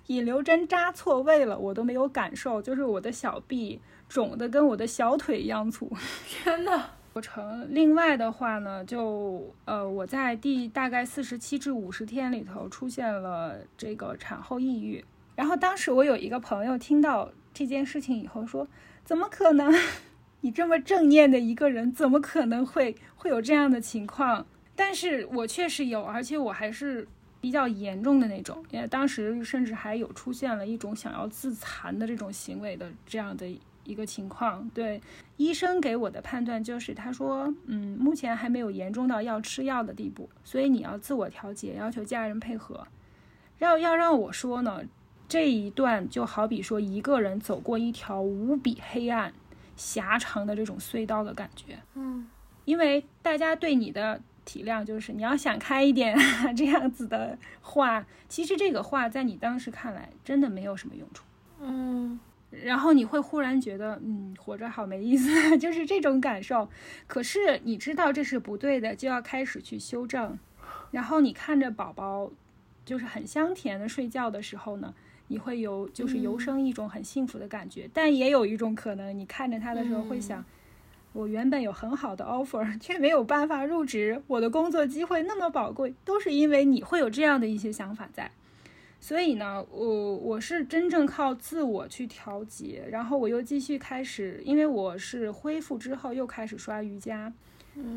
[0.08, 3.80] 引流针扎错位了，我都没有感受，就是我的小臂
[4.10, 5.92] 肿的跟我的小腿一样粗。
[6.28, 7.68] 天呐，过程。
[7.70, 15.06] 另外的话呢，就呃，我在第大概四十七至五十天里头出现了这个产后抑郁，
[15.36, 18.68] 然后当时我有一个朋友听到这件事情以后说。
[19.04, 19.74] 怎么可能？
[20.42, 24.46] 你这么正念的一个人，怎么可能会会有这样的情况？
[24.76, 27.08] 但是我确实有，而且我还是
[27.40, 28.62] 比较严重的那种。
[28.70, 33.48] 因为当时甚至还有出现了一种想要自残的这种行为的这样的
[33.86, 34.70] 一个情况。
[34.74, 35.02] 对
[35.38, 42.86] 医生给我的判断就是，他说，嗯，目前还没有严重到要吃药的地步，所以你要自我调节，要求家人配合。
[43.60, 44.82] 要要让我说呢？
[45.34, 49.34] 这一段就好比说一个人走过一条无比黑暗、
[49.76, 51.80] 狭长的这种隧道的感觉。
[51.96, 52.30] 嗯，
[52.66, 56.16] 因为大家对你的体谅就是你要想开一点
[56.56, 61.24] 这样子的话，其实这个话在你当时看来真的没有什么用处。
[61.60, 62.20] 嗯，
[62.52, 66.70] 然后你会忽然觉得，嗯，活着好没意思， 就是这种感受。
[67.08, 70.38] 可是你知道这是不对的，就要开始去修正。
[70.92, 72.30] 然后你看着宝宝
[72.86, 74.94] 就是很香甜的睡觉的时候呢。
[75.28, 80.44] 你会有就是由生一种很幸福的感觉，但也有一种可能，你看着他的时候会想，
[81.14, 88.30] 我原本有很好的 offer， 却没有办法入职，我的工作机会那么宝贵，都是因为你会有这样的一些想法在。
[89.00, 97.34] 所以呢，我我是真正靠自我去调节，然后我又继续开始，因为我是恢复之后又开始刷瑜伽，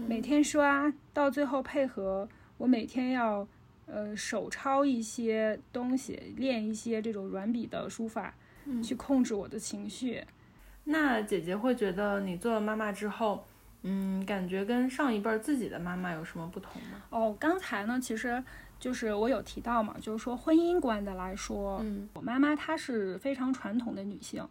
[0.09, 3.47] 每天刷到最后配合我每天要。
[3.87, 8.35] 呃，手抄一些东西，练一些这种软笔的书法，
[8.83, 10.25] 去控制我的情绪。
[10.85, 13.47] 那姐姐会觉得你做了妈妈之后，
[13.83, 17.03] 嗯，感觉跟上一辈自己的妈妈有什么不同吗？
[17.11, 18.43] 哦，刚才呢，其实
[18.79, 24.47] 就是我有提到嘛，就是说婚姻观的来说，嗯，我妈妈她是非常传统的女性，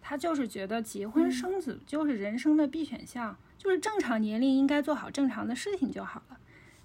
[0.00, 6.38] 她就是觉得结婚生子就是人生的必选项，就是正常年龄应该做好正常的事情就好了。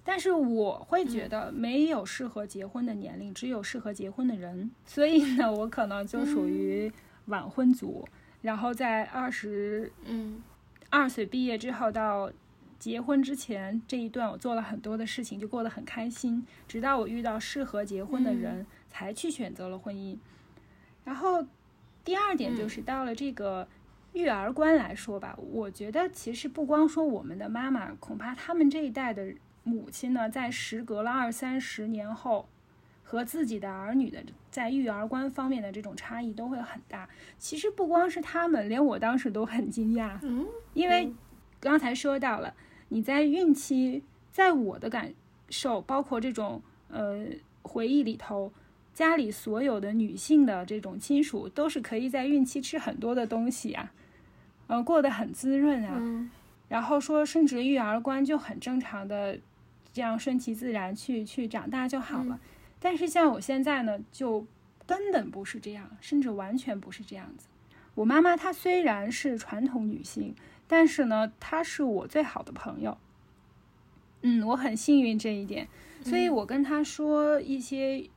[0.09, 4.71] 但是我会觉得没有适合结婚的年龄，只有适合结婚的人。
[4.85, 6.89] 所以呢，我可能就属于
[7.25, 8.07] 晚婚族。
[8.41, 10.41] 然后在二十嗯
[10.89, 12.31] 二岁毕业之后到
[12.79, 16.41] 结婚之前这一段，我做了很多的事情，就过得很开心。
[16.69, 20.17] 直到我遇到适合结婚的人，才去选择了婚姻。
[21.03, 21.45] 然后
[22.05, 23.67] 第二点就是到了这个
[24.13, 29.33] 育儿观来说吧，我觉得其实不光说我们的妈妈，恐怕他们这一代的。
[29.67, 32.47] 母亲呢，在时隔了二三十年后，
[33.03, 37.07] 和自己的儿女的在育儿观方面的这种差异都会很大。
[37.37, 40.17] 其实不光是他们，连我当时都很惊讶。
[40.23, 41.13] 嗯， 因为
[41.59, 42.53] 刚才说到了，
[42.87, 45.13] 你在孕期，在我的感
[45.49, 47.25] 受，包括这种呃
[47.61, 48.53] 回忆里头，
[48.93, 53.91] 家里所有的女性的这种亲属都是可以在孕期吃很多的东西啊，
[54.67, 56.29] 呃，过得很滋润啊。
[56.69, 59.37] 然后说，甚至育儿观就很正常的。
[59.97, 62.39] 这样顺其自然去去长大就好了，
[62.79, 64.45] 但是像我现在呢，就
[64.85, 67.47] 根本不是这样，甚至完全不是这样子。
[67.95, 70.35] 我妈妈她虽然是传统女性，
[70.67, 72.95] 但是呢，她是我最好的朋友。
[74.21, 75.67] 嗯，我很幸运这一点，
[76.03, 78.07] 所以我跟她说一些。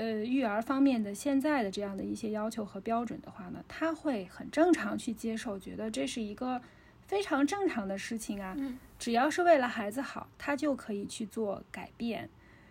[0.00, 6.62] 呃，育儿方面的现在的这样的一些要求和标准的话呢，她会很正常去接受，觉得这是一个
[7.08, 8.56] 非常正常的事情啊。
[8.98, 12.28] 只要是为了孩子好，他就可以去做改变。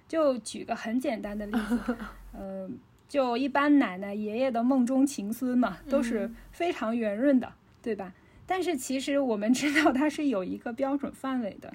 [0.08, 1.98] 就举个很简单的例子，
[2.34, 2.70] 呃，
[3.08, 8.14] 就一般奶奶爷爷的梦中情孙嘛，都是非常圆润的，对吧？
[8.46, 11.74] 但是其实我们知道它是有一个标准范围的，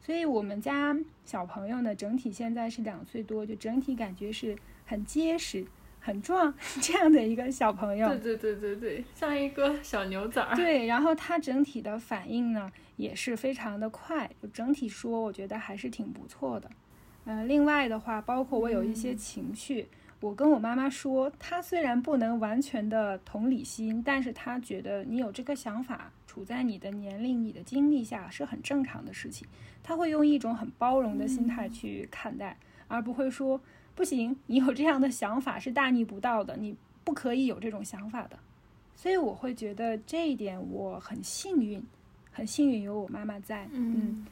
[0.00, 4.56] 所以我们家小朋友呢，整体现在是两岁多，就整体感觉是。
[4.86, 5.64] 很结实、
[5.98, 6.52] 很壮
[6.82, 10.54] 这样的一个小朋友，对对对对对，像一个小牛仔儿。
[10.54, 16.70] 对，然后他整体的反应呢也是非常的快，就整体说，我觉得还是挺不错的。
[17.24, 19.88] 嗯，另外的话，包括我有一些情绪，
[20.20, 29.48] 我跟我妈妈说，她虽然不能完全的同理心，但是她觉得你有这个想法，处在你的年龄、你的经历下是很正常的事情。
[29.82, 32.58] 她会用一种很包容的心态去看待，
[32.88, 33.60] 而不会说。
[33.96, 38.36] 不行，你有这样的想法是大逆不道的，你不可以有这种想法的。
[38.96, 41.80] 所以我会觉得这一点我很幸运，
[42.34, 43.66] 很幸运有我妈妈在。
[43.72, 44.26] 嗯，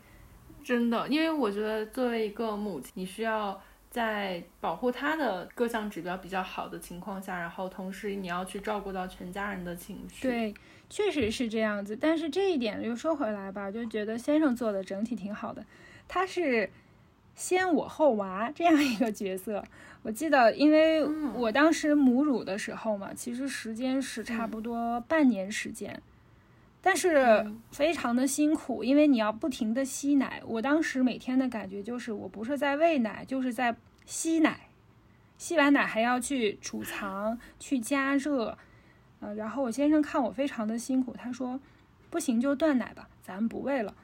[0.63, 3.59] 真的，因为我觉得作为一个母亲，你需要
[3.91, 10.29] 在保护她的各项指标比较好的情况下，然后同时你要去照顾到全家人的情绪。
[10.29, 10.55] 对，
[10.91, 11.97] 确实是这样子。
[11.97, 15.65] 但是这一点又说回来吧，就觉得先生做的整体挺好的，
[16.07, 16.69] 他是。
[17.35, 19.65] 先我后娃这样一个角色，
[20.03, 21.03] 我记得，因为
[21.33, 25.99] 我当时母乳的时候嘛，其实时间是差不多半年时间，
[26.85, 30.43] 但是非常的辛苦，因为你要不停的吸奶。
[30.45, 34.69] 我当时每天的感觉就是，我不是在喂奶，就是在吸奶，
[35.39, 38.59] 吸完奶还要去储藏、去加热，
[39.21, 41.61] 呃，然后我先生看我非常的辛苦，他说，
[42.11, 43.95] 不行就断奶吧，咱们不喂了。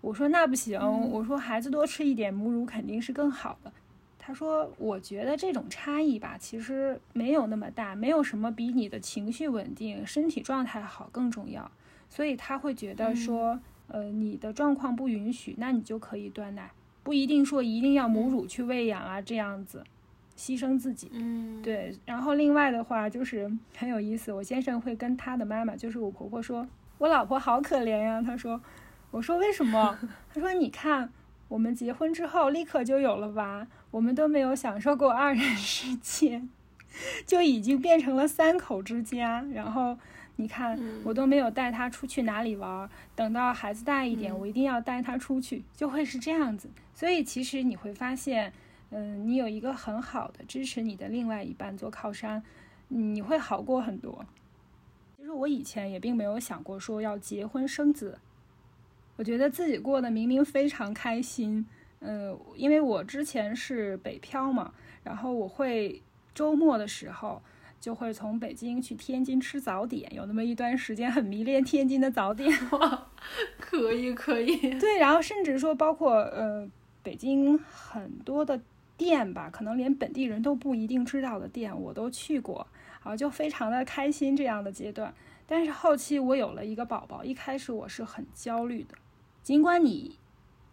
[0.00, 0.80] 我说那不行，
[1.10, 3.72] 我说孩子多吃一点母乳肯定是更好的。
[4.18, 11.70] 他说，我觉得这种差异吧，其实没有那么大，没有什么比你的情绪稳定、身体状态好更重要。
[12.08, 13.58] 所以他会觉得说，
[13.88, 16.70] 呃，你的状况不允许，那你就可以断奶，
[17.02, 19.84] 不一定说一定要母乳去喂养啊，这样子
[20.36, 21.10] 牺牲自己。
[21.12, 21.96] 嗯，对。
[22.04, 26.66] 然后另外的话就是 很有意思，我先生会跟他的妈妈，就是我婆婆说，
[26.98, 28.22] 我老婆好可怜呀。
[28.22, 28.60] 他说。
[29.10, 29.96] 我说为什么？
[30.34, 31.08] 他说你看，
[31.46, 36.42] 我们结婚之后立刻就有了娃，我们都没有享受过二人世界，
[37.24, 39.46] 就已经变成了三口之家。
[39.52, 39.96] 然后
[40.36, 46.68] 你看，我都没有带他出去哪里玩，等到孩子大一点，我一定要带他出去，就会是这样子。
[46.92, 48.52] 所以其实你会发现，
[48.90, 52.42] 嗯，你有一个很好的支持你的另外一半做靠山，
[52.88, 54.26] 你会好过很多。
[55.16, 58.18] 其实我以前也并没有想过说要结婚生子。
[59.16, 61.64] 我觉得自己过得明明非常开心，
[62.00, 64.74] 嗯，因为我之前是北漂嘛，
[65.04, 66.02] 然后我会
[66.34, 67.40] 周末的时候
[67.84, 72.50] 就会从北京去天津吃早点，有那么一段时间很迷恋天津的早点。
[72.72, 73.08] 哇，
[73.60, 74.56] 可以可以。
[74.78, 76.66] 对，然后甚至说包括呃
[77.02, 78.58] 北京很多的
[78.96, 82.66] 店吧，可能连本地人都不一定知道的店，我都去过，
[83.02, 85.12] 啊，就非常的开心这样的阶段。
[85.46, 88.94] 但是后期我有了一个宝宝，一开始我是很焦虑的。
[89.42, 90.16] 尽管你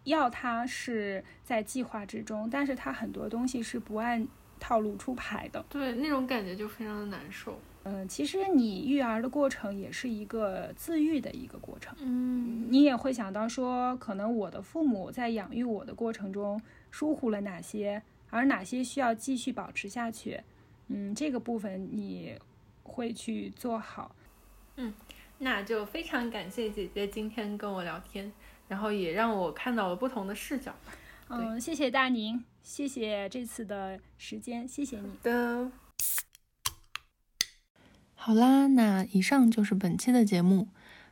[0.06, 4.26] 要他是在计划之中，但是他很多东西是不按
[4.62, 5.66] 套路出牌的。
[5.68, 7.60] 对，那种感觉就非常的难受。
[7.84, 11.98] 嗯，其实你育儿的过程也是一个自愈的一个过程。
[12.00, 16.62] 嗯，你也会想到说，可能我的父母在养育我的过程中
[16.92, 20.40] 疏忽了哪些，而哪些需要继续保持下去。
[20.90, 22.38] 嗯，这个部分你
[22.84, 24.16] 会去做好。
[24.76, 24.94] 嗯，
[25.40, 28.32] 那就非常感谢姐姐今天跟我聊天。
[28.68, 30.74] 然后也让我看到了不同的视角。
[31.28, 35.72] 嗯，谢谢大宁，谢谢这次的时间，谢谢你的。
[38.16, 40.68] 好啦，那以上就是本期的节目，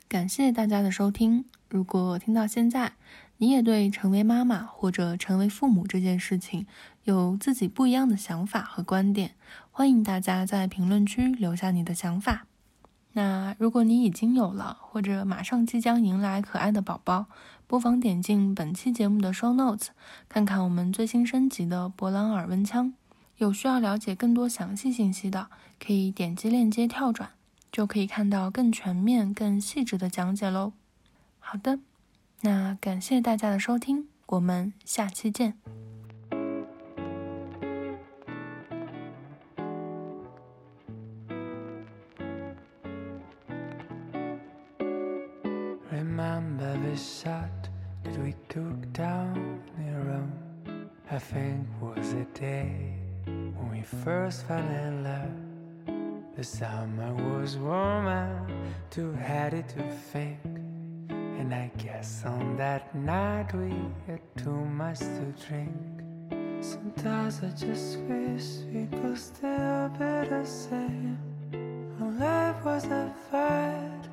[0.07, 1.45] 感谢大家的收听。
[1.67, 2.93] 如果听到现在，
[3.37, 6.67] 你也对成为妈妈或者成为父母这件事情
[7.03, 9.35] 有自己不一样的想法和观点，
[9.71, 12.45] 欢迎大家在评论区留下你的想法。
[13.13, 17.25] 那如果你已经有了，或者马上即将迎来可爱的宝宝，
[17.65, 19.87] 不妨点进本期节目的 show notes，
[20.27, 22.93] 看看我们最新升级的博朗耳温枪。
[23.37, 25.47] 有需要了解更多详细信息的，
[25.79, 27.31] 可以点击链接跳转，
[27.71, 30.73] 就可以看到更全面、更细致的讲解喽。
[31.39, 31.79] 好的，
[32.41, 35.78] 那感谢大家的收听，我们下期见。
[52.39, 52.93] Day
[53.25, 56.35] when we first fell in love.
[56.37, 60.39] The summer was warm and too heady to think.
[61.09, 63.73] And I guess on that night we
[64.07, 65.75] had too much to drink.
[66.61, 71.17] Sometimes I just wish we could still be the same.
[71.97, 74.05] When life was a fight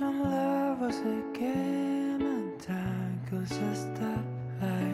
[0.00, 4.24] and love was a game, and time could just stop
[4.62, 4.93] like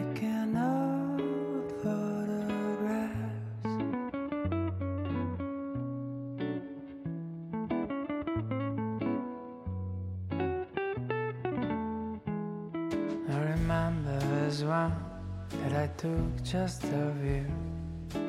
[16.01, 17.45] took just a view.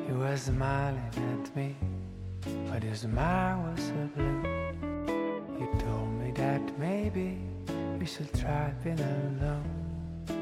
[0.07, 1.01] You were smiling
[1.33, 1.75] at me,
[2.69, 4.43] but your smile was so blue.
[5.59, 7.39] You told me that maybe
[7.97, 9.65] we should try being alone.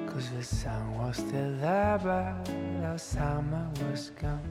[0.07, 2.51] Cause the sun was still there, but
[2.83, 4.41] our summer was gone.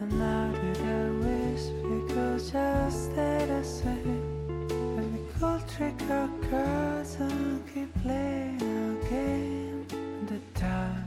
[0.00, 4.66] And now did I wish we could just stay the same.
[4.96, 9.86] That we could trick our cards and keep playing our game.
[9.92, 10.99] And the time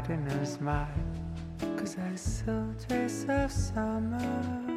[0.00, 0.88] hiding a smile.
[1.76, 4.69] Cause I saw trace of summer still